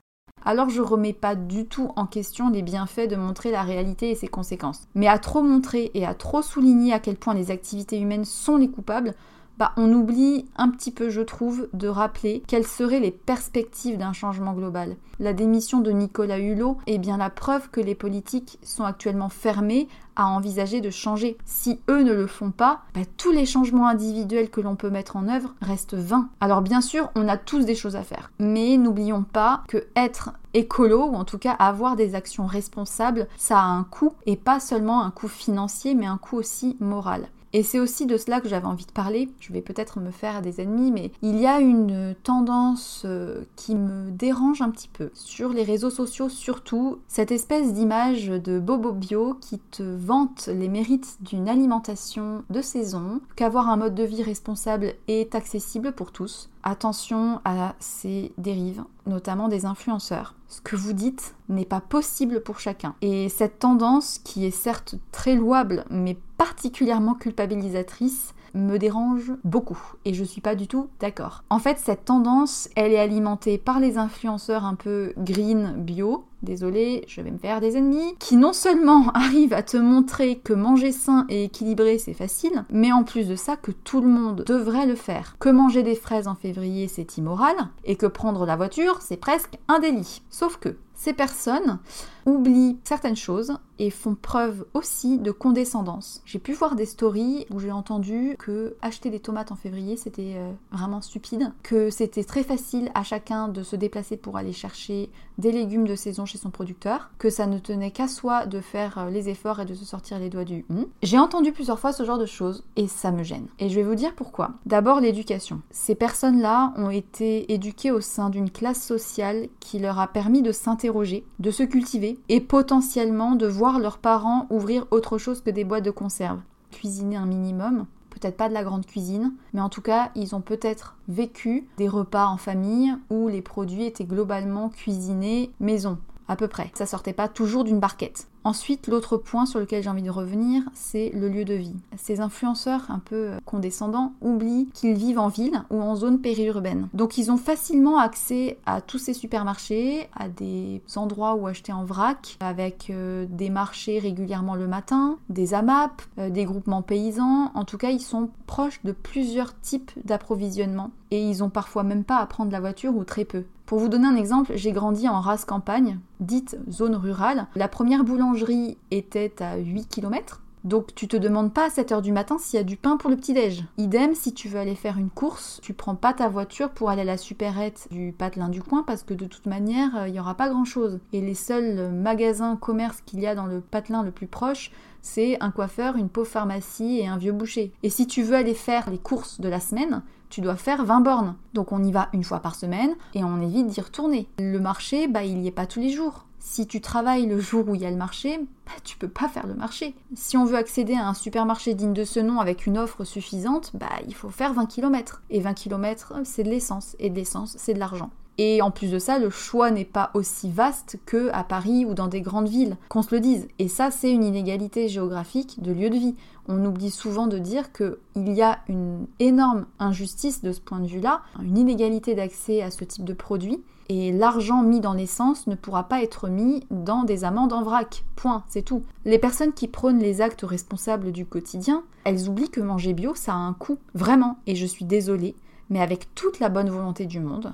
Alors 0.44 0.70
je 0.70 0.82
remets 0.82 1.14
pas 1.14 1.36
du 1.36 1.68
tout 1.68 1.92
en 1.96 2.08
question 2.08 2.50
les 2.50 2.64
bienfaits 2.64 3.08
de 3.08 3.16
montrer 3.16 3.52
la 3.52 3.62
réalité 3.62 4.10
et 4.10 4.16
ses 4.16 4.28
conséquences. 4.28 4.88
Mais 4.96 5.08
à 5.08 5.20
trop 5.20 5.44
montrer 5.44 5.92
et 5.94 6.06
à 6.06 6.16
trop 6.16 6.42
souligner 6.42 6.94
à 6.94 7.00
quel 7.00 7.16
point 7.16 7.36
les 7.36 7.52
activités 7.52 8.00
humaines 8.00 8.26
sont 8.26 8.58
les 8.58 8.70
coupables, 8.70 9.14
bah, 9.62 9.74
on 9.78 9.94
oublie 9.94 10.46
un 10.56 10.70
petit 10.70 10.90
peu, 10.90 11.12
je 11.12 11.22
trouve, 11.22 11.70
de 11.74 11.88
rappeler 11.88 12.42
quelles 12.48 12.66
seraient 12.66 13.00
les 13.00 13.12
perspectives 13.12 14.00
d'un 14.00 14.12
changement 14.12 14.54
global. 14.54 14.96
La 15.20 15.34
démission 15.34 15.82
de 15.82 15.92
Nicolas 15.92 16.40
Hulot 16.40 16.80
est 16.88 16.98
bien 16.98 17.18
la 17.18 17.30
preuve 17.30 17.70
que 17.70 17.80
les 17.80 17.94
politiques 17.94 18.58
sont 18.64 18.86
actuellement 18.86 19.30
fermés 19.30 19.88
à 20.16 20.30
envisager 20.30 20.82
de 20.82 20.90
changer. 20.90 21.38
Si 21.46 21.80
eux 21.92 22.02
ne 22.02 22.12
le 22.12 22.26
font 22.26 22.50
pas, 22.50 22.82
bah, 22.96 23.02
tous 23.18 23.32
les 23.32 23.46
changements 23.46 23.88
individuels 23.88 24.50
que 24.50 24.62
l'on 24.62 24.76
peut 24.76 24.90
mettre 24.90 25.16
en 25.16 25.28
œuvre 25.28 25.54
restent 25.62 25.94
vains. 25.94 26.30
Alors 26.40 26.64
bien 26.64 26.82
sûr, 26.82 27.12
on 27.14 27.28
a 27.28 27.38
tous 27.38 27.64
des 27.64 27.76
choses 27.76 27.96
à 27.96 28.02
faire, 28.02 28.32
mais 28.40 28.78
n'oublions 28.78 29.22
pas 29.22 29.62
que 29.68 29.86
être 29.96 30.32
écolo, 30.56 31.06
ou 31.06 31.14
en 31.14 31.24
tout 31.24 31.38
cas 31.38 31.52
avoir 31.52 31.96
des 31.96 32.16
actions 32.16 32.48
responsables, 32.48 33.28
ça 33.38 33.60
a 33.60 33.66
un 33.66 33.84
coût, 33.84 34.14
et 34.26 34.38
pas 34.38 34.60
seulement 34.60 35.04
un 35.04 35.12
coût 35.12 35.28
financier, 35.28 35.94
mais 35.94 36.08
un 36.08 36.18
coût 36.18 36.38
aussi 36.38 36.78
moral. 36.80 37.28
Et 37.54 37.64
c'est 37.64 37.80
aussi 37.80 38.06
de 38.06 38.18
cela 38.18 38.40
que 38.40 38.48
j'avais 38.48 38.68
envie 38.68 38.86
de 38.86 38.92
parler. 38.92 39.30
Je 39.40 39.52
vais 39.52 39.62
peut-être 39.62 40.00
me 40.00 40.12
faire 40.12 40.42
des 40.42 40.62
ennemis, 40.62 40.92
mais 40.92 41.12
il 41.22 41.40
y 41.40 41.48
a 41.48 41.60
une 41.60 42.16
tendance 42.24 43.04
euh, 43.06 43.44
qui 43.56 43.76
me 43.76 44.10
dérange 44.12 44.62
un 44.62 44.70
petit 44.70 44.88
peu. 44.88 45.10
Sur 45.14 45.50
les 45.50 45.64
réseaux 45.64 45.90
sociaux 45.90 46.30
surtout, 46.30 47.00
cette 47.08 47.32
espèce 47.32 47.74
d'image 47.74 48.28
de 48.28 48.60
Bobo 48.60 48.94
Bio 48.94 49.36
qui 49.42 49.60
te 49.60 49.84
vante 49.84 50.48
les 50.48 50.70
mérites 50.70 51.18
d'une 51.22 51.50
alimentation 51.50 52.44
de 52.50 52.62
saison, 52.62 53.22
qu'avoir 53.36 53.70
un 53.70 53.78
mode 53.78 53.96
de 53.96 54.04
vie 54.04 54.24
responsable 54.24 54.94
est 55.08 55.36
accessible 55.36 55.92
pour 55.92 56.12
tous. 56.12 56.51
Attention 56.64 57.42
à 57.44 57.76
ces 57.80 58.32
dérives, 58.38 58.84
notamment 59.08 59.48
des 59.48 59.66
influenceurs. 59.66 60.36
Ce 60.48 60.62
que 60.62 60.76
vous 60.76 60.94
dites 60.94 61.34
n'est 61.50 61.66
pas 61.66 61.82
possible 61.82 62.42
pour 62.42 62.60
chacun. 62.60 62.96
Et 63.02 63.30
cette 63.30 63.60
tendance, 63.60 64.20
qui 64.24 64.46
est 64.46 64.52
certes 64.52 64.96
très 65.12 65.36
louable, 65.36 65.86
mais 65.90 66.18
particulièrement 66.38 67.16
culpabilisatrice, 67.16 68.34
me 68.54 68.78
dérange 68.78 69.34
beaucoup 69.44 69.80
et 70.06 70.14
je 70.14 70.24
suis 70.24 70.42
pas 70.42 70.56
du 70.56 70.68
tout 70.68 70.90
d'accord. 71.00 71.44
En 71.50 71.60
fait, 71.60 71.78
cette 71.78 72.06
tendance, 72.06 72.70
elle 72.76 72.92
est 72.92 73.00
alimentée 73.00 73.58
par 73.58 73.80
les 73.80 73.98
influenceurs 73.98 74.66
un 74.66 74.76
peu 74.76 75.14
green 75.18 75.76
bio, 75.78 76.26
désolé, 76.44 77.04
je 77.08 77.22
vais 77.22 77.32
me 77.32 77.38
faire 77.38 77.62
des 77.62 77.78
ennemis, 77.78 78.16
qui 78.20 78.36
non 78.36 78.54
seulement 78.54 79.10
arrivent 79.14 79.54
à 79.54 79.64
te 79.64 79.78
montrer 79.78 80.38
que 80.38 80.54
manger 80.54 80.92
sain 80.92 81.26
et 81.30 81.46
équilibré 81.46 81.98
c'est 81.98 82.14
facile, 82.14 82.66
mais 82.72 82.92
en 82.92 83.04
plus 83.04 83.28
de 83.28 83.36
ça 83.36 83.56
que 83.56 83.72
tout 83.72 84.02
le 84.02 84.08
monde 84.08 84.44
devrait 84.46 84.88
le 84.88 84.96
faire. 84.96 85.36
Que 85.40 85.50
manger 85.50 85.84
des 85.84 85.96
fraises 85.96 86.28
en 86.28 86.36
février 86.36 86.88
c'est 86.88 87.18
immoral, 87.18 87.56
et 87.84 87.96
que 87.96 88.06
prendre 88.06 88.46
la 88.46 88.56
voiture 88.56 89.02
c'est 89.02 89.18
presque 89.18 89.58
un 89.68 89.80
délit. 89.80 90.22
Sauf 90.30 90.58
que 90.58 90.78
ces 90.94 91.14
personnes 91.14 91.80
oublient 92.26 92.78
certaines 92.84 93.16
choses 93.16 93.58
et 93.80 93.90
font 93.90 94.16
preuve 94.16 94.66
aussi 94.74 95.18
de 95.18 95.32
condescendance. 95.32 96.22
J'ai 96.26 96.40
pu 96.40 96.54
voir 96.54 96.76
des 96.76 96.86
stories 96.86 97.48
où 97.52 97.60
j'ai 97.60 97.72
entendu 97.72 98.36
que 98.38 98.76
acheter 98.82 99.10
des 99.10 99.20
tomates 99.20 99.52
en 99.52 99.56
février 99.56 99.98
c'était 99.98 100.36
euh, 100.36 100.52
vraiment 100.72 101.02
stupide, 101.02 101.52
que 101.64 101.90
c'était 101.90 102.24
très 102.24 102.44
facile 102.44 102.92
à 102.94 103.04
chacun 103.04 103.48
de 103.48 103.64
se 103.64 103.76
déplacer 103.76 104.18
pour 104.18 104.38
aller 104.38 104.54
chercher 104.54 105.10
des 105.38 105.52
légumes 105.52 105.88
de 105.88 105.96
saison 105.96 106.26
chez 106.26 106.38
son 106.38 106.52
producteur, 106.52 107.10
que 107.18 107.30
ça 107.30 107.48
ne 107.48 107.58
tenait 107.58 107.92
qu'à 107.92 108.08
soi 108.08 108.46
de 108.46 108.60
faire 108.60 108.98
euh, 108.98 109.10
les 109.10 109.30
efforts 109.30 109.60
et 109.60 109.66
de 109.66 109.74
se 109.74 109.86
sortir 109.86 110.20
les 110.20 110.30
doigts 110.30 110.46
du 110.46 110.66
hum. 110.70 110.86
J'ai 111.02 111.18
entendu 111.18 111.52
plusieurs 111.52 111.80
fois 111.80 111.94
ce 111.94 112.04
genre 112.04 112.20
de 112.20 112.26
choses 112.26 112.64
et 112.76 112.88
ça 112.88 113.12
me 113.12 113.24
gêne. 113.24 113.48
Et 113.60 113.70
je 113.70 113.76
vais 113.76 113.84
vous 113.84 113.96
dire 113.96 114.14
pourquoi. 114.16 114.52
D'abord 114.66 115.00
l'éducation. 115.00 115.62
Ces 115.72 115.96
personnes-là 115.96 116.74
ont 116.78 116.90
été 116.90 117.52
éduquées 117.52 117.92
au 117.92 118.02
sein 118.02 118.30
d'une 118.30 118.52
classe 118.52 118.84
sociale 118.84 119.48
qui 119.60 119.80
leur 119.80 120.00
a 120.00 120.08
permis 120.08 120.42
de 120.42 120.52
s'interroger, 120.52 121.26
de 121.40 121.52
se 121.52 121.64
cultiver 121.64 122.11
et 122.30 122.42
potentiellement 122.42 123.36
de 123.36 123.48
voir 123.48 123.80
leurs 123.80 123.98
parents 123.98 124.48
ouvrir 124.50 124.86
autre 124.92 125.18
chose 125.18 125.42
que 125.42 125.50
des 125.50 125.64
boîtes 125.64 125.86
de 125.86 125.92
conserve. 125.92 126.40
Cuisiner 126.72 127.18
un 127.18 127.26
minimum, 127.26 127.86
peut-être 128.10 128.38
pas 128.38 128.50
de 128.50 128.54
la 128.54 128.64
grande 128.64 128.86
cuisine, 128.86 129.34
mais 129.54 129.62
en 129.62 129.70
tout 129.70 129.82
cas, 129.82 130.12
ils 130.16 130.36
ont 130.36 130.42
peut-être 130.42 130.96
vécu 131.08 131.68
des 131.78 131.88
repas 131.88 132.28
en 132.28 132.38
famille 132.38 132.94
où 133.10 133.28
les 133.28 133.42
produits 133.42 133.86
étaient 133.86 134.06
globalement 134.06 134.70
cuisinés 134.70 135.52
maison 135.60 135.98
à 136.28 136.36
peu 136.36 136.48
près. 136.48 136.72
Ça 136.76 136.86
sortait 136.86 137.14
pas 137.14 137.28
toujours 137.28 137.64
d'une 137.64 137.80
barquette. 137.80 138.28
Ensuite, 138.44 138.88
l'autre 138.88 139.18
point 139.18 139.46
sur 139.46 139.60
lequel 139.60 139.84
j'ai 139.84 139.90
envie 139.90 140.02
de 140.02 140.10
revenir, 140.10 140.64
c'est 140.74 141.12
le 141.14 141.30
lieu 141.30 141.46
de 141.46 141.54
vie. 141.54 141.76
Ces 141.96 142.22
influenceurs 142.22 142.90
un 142.90 142.98
peu 142.98 143.16
euh, 143.16 143.38
condescendants 143.46 144.14
oublient 144.22 144.68
qu'ils 144.74 144.96
vivent 144.96 145.20
en 145.20 145.28
ville 145.28 145.64
ou 145.70 145.80
en 145.80 145.96
zone 145.96 146.22
périurbaine. 146.22 146.88
Donc 146.94 147.20
ils 147.20 147.32
ont 147.32 147.38
facilement 147.38 148.00
accès 148.00 148.58
à 148.66 148.82
tous 148.82 148.98
ces 148.98 149.14
supermarchés, 149.14 150.10
à 150.16 150.28
des 150.28 150.82
endroits 150.96 151.36
où 151.36 151.46
acheter 151.46 151.72
en 151.72 151.86
vrac, 151.86 152.38
avec 152.40 152.90
euh, 152.90 153.28
des 153.30 153.52
marchés 153.52 154.00
régulièrement 154.00 154.56
le 154.56 154.68
matin, 154.68 155.18
des 155.30 155.54
AMAP, 155.54 156.02
euh, 156.18 156.30
des 156.32 156.46
groupements 156.46 156.82
paysans. 156.82 157.52
En 157.54 157.64
tout 157.64 157.78
cas, 157.78 157.92
ils 157.92 158.02
sont 158.02 158.32
proches 158.48 158.82
de 158.84 158.92
plusieurs 158.92 159.60
types 159.60 159.92
d'approvisionnement 160.04 160.90
et 161.12 161.22
ils 161.22 161.44
ont 161.44 161.50
parfois 161.50 161.84
même 161.84 162.04
pas 162.04 162.18
à 162.18 162.26
prendre 162.26 162.52
la 162.52 162.60
voiture 162.60 162.96
ou 162.96 163.04
très 163.04 163.26
peu 163.26 163.44
Pour 163.72 163.80
vous 163.80 163.88
donner 163.88 164.06
un 164.06 164.18
exemple, 164.18 164.52
j'ai 164.56 164.74
grandi 164.74 165.08
en 165.08 165.22
race 165.22 165.46
campagne, 165.46 165.98
dite 166.20 166.58
zone 166.70 166.94
rurale. 166.94 167.48
La 167.56 167.70
première 167.70 168.04
boulangerie 168.04 168.78
était 168.92 169.42
à 169.42 169.56
8 169.56 169.88
km. 169.88 170.42
Donc 170.66 170.94
tu 170.94 171.08
te 171.08 171.16
demandes 171.16 171.54
pas 171.54 171.68
à 171.68 171.70
7h 171.70 172.02
du 172.02 172.12
matin 172.12 172.36
s'il 172.38 172.58
y 172.58 172.60
a 172.60 172.66
du 172.66 172.76
pain 172.76 172.98
pour 172.98 173.10
le 173.10 173.16
petit-déj. 173.16 173.64
Idem, 173.78 174.14
si 174.14 174.34
tu 174.34 174.50
veux 174.50 174.60
aller 174.60 174.76
faire 174.76 174.98
une 174.98 175.10
course, 175.10 175.62
tu 175.64 175.74
prends 175.74 175.96
pas 175.96 176.12
ta 176.12 176.28
voiture 176.28 176.72
pour 176.72 176.90
aller 176.90 177.04
à 177.04 177.06
la 177.06 177.16
supérette 177.16 177.88
du 177.92 178.12
patelin 178.12 178.50
du 178.50 178.62
coin 178.62 178.84
parce 178.86 179.04
que 179.04 179.14
de 179.14 179.26
toute 179.26 179.46
manière, 179.46 179.96
euh, 179.96 180.10
il 180.10 180.16
y 180.16 180.20
aura 180.20 180.36
pas 180.36 180.50
grand-chose. 180.50 181.00
Et 181.14 181.22
les 181.22 181.34
seuls 181.34 181.94
magasins, 181.94 182.58
commerces 182.58 183.00
qu'il 183.06 183.22
y 183.22 183.26
a 183.26 183.36
dans 183.36 183.46
le 183.46 183.62
patelin 183.62 184.04
le 184.04 184.12
plus 184.12 184.28
proche, 184.28 184.74
c'est 185.02 185.42
un 185.42 185.50
coiffeur, 185.50 185.96
une 185.96 186.10
pauvre 186.10 186.28
pharmacie 186.28 187.00
et 187.00 187.08
un 187.08 187.18
vieux 187.18 187.32
boucher. 187.32 187.72
Et 187.84 187.90
si 187.90 188.06
tu 188.06 188.22
veux 188.22 188.36
aller 188.36 188.54
faire 188.54 188.90
les 188.90 189.00
courses 189.00 189.40
de 189.40 189.48
la 189.48 189.62
semaine, 189.62 190.04
tu 190.32 190.42
dois 190.42 190.56
faire 190.56 190.84
20 190.84 191.02
bornes. 191.02 191.36
Donc 191.54 191.72
on 191.72 191.84
y 191.84 191.92
va 191.92 192.10
une 192.14 192.24
fois 192.24 192.40
par 192.40 192.56
semaine 192.56 192.96
et 193.14 193.24
on 193.24 193.40
évite 193.42 193.68
d'y 193.68 193.82
retourner. 193.82 194.28
Le 194.40 194.60
marché, 194.60 195.08
bah 195.08 195.24
il 195.24 195.40
y 195.42 195.48
est 195.48 195.52
pas 195.52 195.68
tous 195.68 195.80
les 195.80 195.92
jours. 195.92 196.26
Si 196.40 196.66
tu 196.66 196.82
travailles 196.82 197.28
le 197.28 197.40
jour 197.40 197.70
où 197.70 197.76
il 197.76 197.82
y 197.82 197.86
a 197.86 197.92
le 197.92 197.98
marché, 197.98 198.40
bah, 198.66 198.72
tu 198.84 198.98
peux 198.98 199.08
pas 199.08 199.28
faire 199.28 199.46
le 199.46 199.54
marché. 199.54 199.94
Si 200.16 200.38
on 200.38 200.46
veut 200.46 200.58
accéder 200.58 200.96
à 200.96 201.08
un 201.08 201.14
supermarché 201.14 201.76
digne 201.76 201.94
de 201.94 202.04
ce 202.04 202.20
nom 202.20 202.40
avec 202.40 202.66
une 202.66 202.80
offre 202.80 203.04
suffisante, 203.04 203.72
bah 203.76 203.90
il 204.08 204.16
faut 204.16 204.30
faire 204.30 204.54
20 204.54 204.66
km. 204.66 205.22
Et 205.30 205.40
20 205.40 205.54
km, 205.54 206.14
c'est 206.24 206.44
de 206.44 206.50
l'essence. 206.50 206.96
Et 206.98 207.12
de 207.12 207.16
l'essence, 207.16 207.54
c'est 207.60 207.76
de 207.76 207.80
l'argent. 207.80 208.10
Et 208.38 208.62
en 208.62 208.72
plus 208.72 208.92
de 208.92 209.00
ça, 209.00 209.20
le 209.20 209.30
choix 209.30 209.72
n'est 209.72 209.86
pas 209.86 210.10
aussi 210.14 210.50
vaste 210.50 210.98
que 211.06 211.30
à 211.32 211.44
Paris 211.44 211.86
ou 211.86 211.94
dans 211.94 212.08
des 212.08 212.22
grandes 212.22 212.50
villes, 212.50 212.78
qu'on 212.90 213.02
se 213.02 213.14
le 213.14 213.22
dise. 213.22 213.48
Et 213.60 213.68
ça, 213.68 213.92
c'est 213.92 214.12
une 214.12 214.24
inégalité 214.24 214.88
géographique 214.88 215.62
de 215.62 215.72
lieu 215.72 215.90
de 215.90 215.98
vie. 215.98 216.16
On 216.48 216.66
oublie 216.66 216.92
souvent 216.92 217.28
de 217.28 217.38
dire 217.38 217.72
qu'il 217.72 218.34
y 218.34 218.42
a 218.42 218.60
une 218.68 219.06
énorme 219.20 219.66
injustice 219.80 220.42
de 220.42 220.52
ce 220.52 220.62
point 220.62 220.80
de 220.80 220.88
vue-là, 220.88 221.22
une 221.44 221.58
inégalité 221.58 222.16
d'accès 222.16 222.62
à 222.62 222.72
ce 222.72 222.84
type 222.84 223.06
de 223.06 223.14
produit 223.14 223.62
et 223.94 224.14
l'argent 224.14 224.64
mis 224.64 224.80
dans 224.80 224.94
l'essence 224.94 225.48
ne 225.48 225.56
pourra 225.56 225.90
pas 225.90 226.02
être 226.02 226.30
mis 226.30 226.64
dans 226.72 227.04
des 227.04 227.26
amendes 227.26 227.52
en 227.52 227.62
vrac. 227.62 228.06
Point, 228.16 228.46
c'est 228.48 228.62
tout. 228.62 228.84
Les 229.04 229.20
personnes 229.20 229.52
qui 229.52 229.68
prônent 229.68 230.00
les 230.00 230.22
actes 230.22 230.44
responsables 230.44 231.12
du 231.12 231.26
quotidien, 231.26 231.84
elles 232.06 232.30
oublient 232.30 232.50
que 232.50 232.62
manger 232.62 232.94
bio, 232.94 233.16
ça 233.16 233.34
a 233.34 233.36
un 233.36 233.52
coût. 233.52 233.80
Vraiment, 233.94 234.38
et 234.48 234.56
je 234.56 234.66
suis 234.66 234.86
désolée, 234.86 235.36
mais 235.70 235.82
avec 235.82 236.16
toute 236.16 236.40
la 236.40 236.48
bonne 236.48 236.70
volonté 236.70 237.06
du 237.06 237.20
monde, 237.20 237.54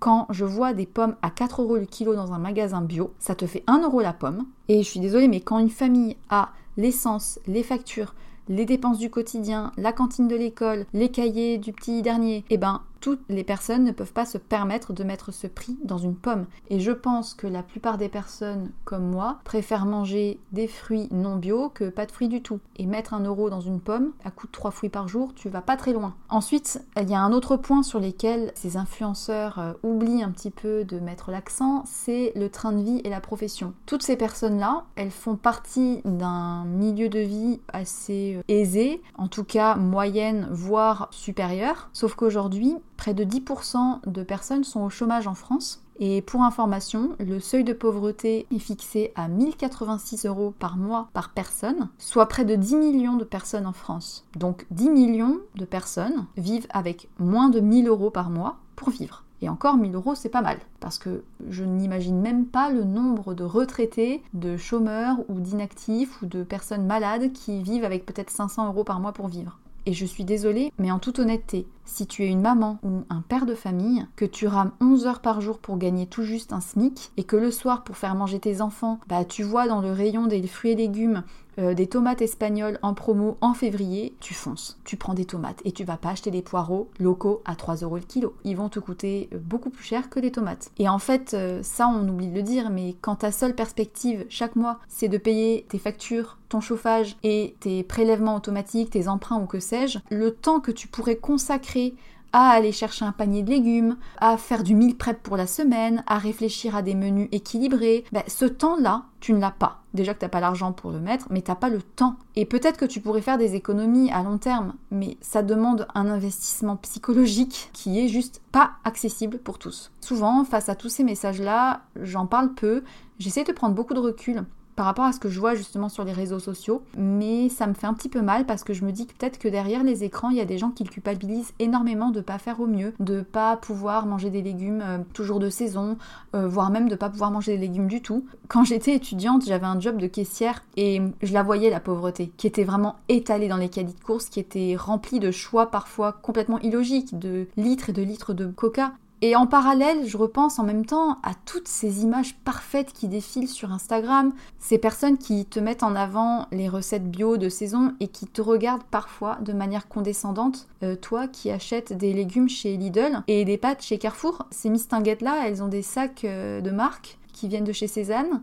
quand 0.00 0.26
je 0.30 0.44
vois 0.44 0.72
des 0.72 0.86
pommes 0.86 1.14
à 1.22 1.30
4 1.30 1.62
euros 1.62 1.76
le 1.76 1.84
kilo 1.84 2.14
dans 2.14 2.32
un 2.32 2.38
magasin 2.38 2.80
bio, 2.80 3.12
ça 3.18 3.34
te 3.34 3.46
fait 3.46 3.62
1 3.66 3.82
euro 3.82 4.00
la 4.00 4.14
pomme. 4.14 4.46
Et 4.68 4.82
je 4.82 4.88
suis 4.88 4.98
désolée, 4.98 5.28
mais 5.28 5.40
quand 5.40 5.58
une 5.58 5.70
famille 5.70 6.16
a 6.30 6.50
l'essence, 6.76 7.38
les 7.46 7.62
factures, 7.62 8.14
les 8.48 8.64
dépenses 8.64 8.98
du 8.98 9.10
quotidien, 9.10 9.72
la 9.76 9.92
cantine 9.92 10.26
de 10.26 10.34
l'école, 10.34 10.86
les 10.94 11.10
cahiers 11.10 11.58
du 11.58 11.72
petit 11.72 12.02
dernier, 12.02 12.44
eh 12.50 12.56
ben 12.56 12.80
toutes 13.00 13.22
les 13.28 13.44
personnes 13.44 13.84
ne 13.84 13.92
peuvent 13.92 14.12
pas 14.12 14.26
se 14.26 14.38
permettre 14.38 14.92
de 14.92 15.04
mettre 15.04 15.32
ce 15.32 15.46
prix 15.46 15.78
dans 15.84 15.98
une 15.98 16.14
pomme. 16.14 16.46
Et 16.68 16.80
je 16.80 16.92
pense 16.92 17.34
que 17.34 17.46
la 17.46 17.62
plupart 17.62 17.98
des 17.98 18.08
personnes 18.08 18.70
comme 18.84 19.10
moi 19.10 19.38
préfèrent 19.44 19.86
manger 19.86 20.38
des 20.52 20.68
fruits 20.68 21.08
non 21.10 21.36
bio 21.36 21.70
que 21.70 21.88
pas 21.88 22.06
de 22.06 22.12
fruits 22.12 22.28
du 22.28 22.42
tout. 22.42 22.60
Et 22.76 22.86
mettre 22.86 23.14
un 23.14 23.20
euro 23.20 23.50
dans 23.50 23.60
une 23.60 23.80
pomme, 23.80 24.12
à 24.24 24.30
coût 24.30 24.46
de 24.46 24.52
3 24.52 24.70
fruits 24.70 24.88
par 24.88 25.08
jour, 25.08 25.32
tu 25.34 25.48
vas 25.48 25.62
pas 25.62 25.76
très 25.76 25.92
loin. 25.92 26.14
Ensuite, 26.28 26.82
il 27.00 27.08
y 27.10 27.14
a 27.14 27.20
un 27.20 27.32
autre 27.32 27.56
point 27.56 27.82
sur 27.82 28.00
lequel 28.00 28.52
ces 28.54 28.76
influenceurs 28.76 29.58
euh, 29.58 29.72
oublient 29.82 30.22
un 30.22 30.30
petit 30.30 30.50
peu 30.50 30.84
de 30.84 30.98
mettre 30.98 31.30
l'accent, 31.30 31.84
c'est 31.86 32.32
le 32.36 32.48
train 32.48 32.72
de 32.72 32.82
vie 32.82 33.00
et 33.04 33.10
la 33.10 33.20
profession. 33.20 33.74
Toutes 33.86 34.02
ces 34.02 34.16
personnes-là, 34.16 34.84
elles 34.96 35.10
font 35.10 35.36
partie 35.36 36.00
d'un 36.04 36.64
milieu 36.64 37.08
de 37.08 37.18
vie 37.18 37.60
assez 37.72 38.36
euh, 38.36 38.42
aisé, 38.48 39.02
en 39.16 39.28
tout 39.28 39.44
cas 39.44 39.76
moyenne, 39.76 40.48
voire 40.50 41.08
supérieure. 41.10 41.88
Sauf 41.92 42.14
qu'aujourd'hui, 42.14 42.76
Près 43.00 43.14
de 43.14 43.24
10% 43.24 44.10
de 44.10 44.22
personnes 44.22 44.62
sont 44.62 44.82
au 44.82 44.90
chômage 44.90 45.26
en 45.26 45.34
France. 45.34 45.82
Et 46.00 46.20
pour 46.20 46.42
information, 46.42 47.16
le 47.18 47.40
seuil 47.40 47.64
de 47.64 47.72
pauvreté 47.72 48.46
est 48.54 48.58
fixé 48.58 49.10
à 49.14 49.26
1086 49.26 50.26
euros 50.26 50.52
par 50.58 50.76
mois 50.76 51.08
par 51.14 51.30
personne, 51.30 51.88
soit 51.96 52.26
près 52.26 52.44
de 52.44 52.56
10 52.56 52.76
millions 52.76 53.16
de 53.16 53.24
personnes 53.24 53.66
en 53.66 53.72
France. 53.72 54.26
Donc 54.36 54.66
10 54.70 54.90
millions 54.90 55.38
de 55.54 55.64
personnes 55.64 56.26
vivent 56.36 56.66
avec 56.68 57.08
moins 57.18 57.48
de 57.48 57.60
1000 57.60 57.88
euros 57.88 58.10
par 58.10 58.28
mois 58.28 58.58
pour 58.76 58.90
vivre. 58.90 59.24
Et 59.40 59.48
encore 59.48 59.78
1000 59.78 59.94
euros, 59.94 60.14
c'est 60.14 60.28
pas 60.28 60.42
mal. 60.42 60.58
Parce 60.78 60.98
que 60.98 61.24
je 61.48 61.64
n'imagine 61.64 62.20
même 62.20 62.44
pas 62.44 62.68
le 62.68 62.84
nombre 62.84 63.32
de 63.32 63.44
retraités, 63.44 64.22
de 64.34 64.58
chômeurs 64.58 65.16
ou 65.30 65.40
d'inactifs 65.40 66.20
ou 66.20 66.26
de 66.26 66.42
personnes 66.42 66.84
malades 66.84 67.32
qui 67.32 67.62
vivent 67.62 67.84
avec 67.84 68.04
peut-être 68.04 68.28
500 68.28 68.66
euros 68.66 68.84
par 68.84 69.00
mois 69.00 69.12
pour 69.12 69.28
vivre. 69.28 69.58
Et 69.86 69.92
je 69.92 70.04
suis 70.04 70.24
désolée, 70.24 70.72
mais 70.78 70.90
en 70.90 70.98
toute 70.98 71.18
honnêteté, 71.18 71.66
si 71.84 72.06
tu 72.06 72.24
es 72.24 72.28
une 72.28 72.42
maman 72.42 72.78
ou 72.82 73.02
un 73.08 73.22
père 73.22 73.46
de 73.46 73.54
famille, 73.54 74.06
que 74.14 74.24
tu 74.24 74.46
rames 74.46 74.72
11 74.80 75.06
heures 75.06 75.20
par 75.20 75.40
jour 75.40 75.58
pour 75.58 75.78
gagner 75.78 76.06
tout 76.06 76.22
juste 76.22 76.52
un 76.52 76.60
SMIC, 76.60 77.12
et 77.16 77.24
que 77.24 77.36
le 77.36 77.50
soir, 77.50 77.82
pour 77.82 77.96
faire 77.96 78.14
manger 78.14 78.38
tes 78.38 78.60
enfants, 78.60 79.00
bah 79.08 79.24
tu 79.24 79.42
vois 79.42 79.66
dans 79.66 79.80
le 79.80 79.92
rayon 79.92 80.26
des 80.26 80.46
fruits 80.46 80.72
et 80.72 80.76
légumes 80.76 81.24
euh, 81.58 81.74
des 81.74 81.86
tomates 81.86 82.22
espagnoles 82.22 82.78
en 82.82 82.94
promo 82.94 83.36
en 83.40 83.54
février, 83.54 84.14
tu 84.20 84.34
fonces. 84.34 84.78
Tu 84.84 84.96
prends 84.96 85.14
des 85.14 85.24
tomates 85.24 85.60
et 85.64 85.72
tu 85.72 85.84
vas 85.84 85.96
pas 85.96 86.10
acheter 86.10 86.30
des 86.30 86.42
poireaux 86.42 86.88
locaux 86.98 87.42
à 87.44 87.56
3 87.56 87.76
euros 87.76 87.96
le 87.96 88.02
kilo. 88.02 88.34
Ils 88.44 88.56
vont 88.56 88.68
te 88.68 88.78
coûter 88.78 89.28
euh, 89.32 89.38
beaucoup 89.38 89.70
plus 89.70 89.84
cher 89.84 90.10
que 90.10 90.20
des 90.20 90.30
tomates. 90.30 90.70
Et 90.78 90.88
en 90.88 90.98
fait, 90.98 91.34
euh, 91.34 91.60
ça 91.62 91.88
on 91.88 92.08
oublie 92.08 92.28
de 92.28 92.34
le 92.34 92.42
dire, 92.42 92.70
mais 92.70 92.96
quand 93.00 93.16
ta 93.16 93.32
seule 93.32 93.54
perspective 93.54 94.26
chaque 94.28 94.56
mois, 94.56 94.78
c'est 94.88 95.08
de 95.08 95.18
payer 95.18 95.66
tes 95.68 95.78
factures, 95.78 96.38
ton 96.48 96.60
chauffage 96.60 97.16
et 97.22 97.54
tes 97.60 97.82
prélèvements 97.82 98.36
automatiques, 98.36 98.90
tes 98.90 99.08
emprunts 99.08 99.40
ou 99.40 99.46
que 99.46 99.60
sais-je, 99.60 99.98
le 100.10 100.32
temps 100.32 100.60
que 100.60 100.72
tu 100.72 100.88
pourrais 100.88 101.16
consacrer 101.16 101.94
à 102.32 102.50
aller 102.50 102.72
chercher 102.72 103.04
un 103.04 103.12
panier 103.12 103.42
de 103.42 103.50
légumes, 103.50 103.96
à 104.18 104.36
faire 104.36 104.62
du 104.62 104.74
meal 104.74 104.96
prep 104.96 105.22
pour 105.22 105.36
la 105.36 105.46
semaine, 105.46 106.02
à 106.06 106.18
réfléchir 106.18 106.76
à 106.76 106.82
des 106.82 106.94
menus 106.94 107.28
équilibrés, 107.32 108.04
ben, 108.12 108.22
ce 108.26 108.44
temps-là, 108.44 109.04
tu 109.20 109.32
ne 109.32 109.40
l'as 109.40 109.50
pas. 109.50 109.82
Déjà 109.92 110.14
que 110.14 110.20
tu 110.20 110.24
n'as 110.24 110.30
pas 110.30 110.40
l'argent 110.40 110.72
pour 110.72 110.92
le 110.92 111.00
mettre, 111.00 111.26
mais 111.30 111.42
tu 111.42 111.50
n'as 111.50 111.56
pas 111.56 111.68
le 111.68 111.82
temps. 111.82 112.16
Et 112.36 112.46
peut-être 112.46 112.78
que 112.78 112.84
tu 112.84 113.00
pourrais 113.00 113.22
faire 113.22 113.38
des 113.38 113.56
économies 113.56 114.10
à 114.12 114.22
long 114.22 114.38
terme, 114.38 114.74
mais 114.90 115.18
ça 115.20 115.42
demande 115.42 115.88
un 115.94 116.08
investissement 116.08 116.76
psychologique 116.76 117.70
qui 117.72 117.98
est 117.98 118.08
juste 118.08 118.40
pas 118.52 118.72
accessible 118.84 119.38
pour 119.38 119.58
tous. 119.58 119.90
Souvent, 120.00 120.44
face 120.44 120.68
à 120.68 120.76
tous 120.76 120.88
ces 120.88 121.04
messages-là, 121.04 121.82
j'en 122.00 122.26
parle 122.26 122.54
peu, 122.54 122.84
j'essaie 123.18 123.44
de 123.44 123.52
prendre 123.52 123.74
beaucoup 123.74 123.94
de 123.94 124.00
recul 124.00 124.44
par 124.80 124.86
rapport 124.86 125.04
à 125.04 125.12
ce 125.12 125.20
que 125.20 125.28
je 125.28 125.38
vois 125.38 125.54
justement 125.54 125.90
sur 125.90 126.04
les 126.04 126.12
réseaux 126.14 126.38
sociaux. 126.38 126.80
Mais 126.96 127.50
ça 127.50 127.66
me 127.66 127.74
fait 127.74 127.86
un 127.86 127.92
petit 127.92 128.08
peu 128.08 128.22
mal 128.22 128.46
parce 128.46 128.64
que 128.64 128.72
je 128.72 128.82
me 128.82 128.92
dis 128.92 129.06
que 129.06 129.12
peut-être 129.12 129.38
que 129.38 129.46
derrière 129.46 129.84
les 129.84 130.04
écrans, 130.04 130.30
il 130.30 130.38
y 130.38 130.40
a 130.40 130.46
des 130.46 130.56
gens 130.56 130.70
qui 130.70 130.84
culpabilisent 130.84 131.52
énormément 131.58 132.08
de 132.08 132.22
pas 132.22 132.38
faire 132.38 132.60
au 132.60 132.66
mieux, 132.66 132.94
de 132.98 133.20
pas 133.20 133.58
pouvoir 133.58 134.06
manger 134.06 134.30
des 134.30 134.40
légumes 134.40 134.82
euh, 134.82 134.98
toujours 135.12 135.38
de 135.38 135.50
saison, 135.50 135.98
euh, 136.34 136.48
voire 136.48 136.70
même 136.70 136.88
de 136.88 136.94
pas 136.94 137.10
pouvoir 137.10 137.30
manger 137.30 137.58
des 137.58 137.66
légumes 137.66 137.88
du 137.88 138.00
tout. 138.00 138.24
Quand 138.48 138.64
j'étais 138.64 138.94
étudiante, 138.94 139.44
j'avais 139.44 139.66
un 139.66 139.78
job 139.78 139.98
de 139.98 140.06
caissière 140.06 140.64
et 140.78 141.02
je 141.20 141.34
la 141.34 141.42
voyais 141.42 141.68
la 141.68 141.80
pauvreté, 141.80 142.32
qui 142.38 142.46
était 142.46 142.64
vraiment 142.64 142.96
étalée 143.10 143.48
dans 143.48 143.58
les 143.58 143.68
caddies 143.68 143.92
de 143.92 144.00
course, 144.02 144.30
qui 144.30 144.40
était 144.40 144.76
remplie 144.78 145.20
de 145.20 145.30
choix 145.30 145.70
parfois 145.70 146.12
complètement 146.12 146.58
illogiques, 146.60 147.18
de 147.18 147.48
litres 147.58 147.90
et 147.90 147.92
de 147.92 148.00
litres 148.00 148.32
de 148.32 148.46
coca. 148.46 148.94
Et 149.22 149.36
en 149.36 149.46
parallèle, 149.46 150.06
je 150.06 150.16
repense 150.16 150.58
en 150.58 150.64
même 150.64 150.86
temps 150.86 151.18
à 151.22 151.34
toutes 151.44 151.68
ces 151.68 152.02
images 152.02 152.34
parfaites 152.36 152.92
qui 152.94 153.06
défilent 153.06 153.48
sur 153.48 153.70
Instagram, 153.70 154.32
ces 154.58 154.78
personnes 154.78 155.18
qui 155.18 155.44
te 155.44 155.60
mettent 155.60 155.82
en 155.82 155.94
avant 155.94 156.46
les 156.52 156.70
recettes 156.70 157.10
bio 157.10 157.36
de 157.36 157.50
saison 157.50 157.92
et 158.00 158.08
qui 158.08 158.26
te 158.26 158.40
regardent 158.40 158.84
parfois 158.90 159.36
de 159.42 159.52
manière 159.52 159.88
condescendante, 159.88 160.68
euh, 160.82 160.96
toi 160.96 161.28
qui 161.28 161.50
achètes 161.50 161.92
des 161.92 162.14
légumes 162.14 162.48
chez 162.48 162.78
Lidl 162.78 163.22
et 163.28 163.44
des 163.44 163.58
pâtes 163.58 163.82
chez 163.82 163.98
Carrefour. 163.98 164.46
Ces 164.50 164.70
mistinguettes-là, 164.70 165.46
elles 165.46 165.62
ont 165.62 165.68
des 165.68 165.82
sacs 165.82 166.24
euh, 166.24 166.62
de 166.62 166.70
marque 166.70 167.18
qui 167.32 167.48
viennent 167.48 167.64
de 167.64 167.72
chez 167.72 167.86
Cézanne. 167.86 168.42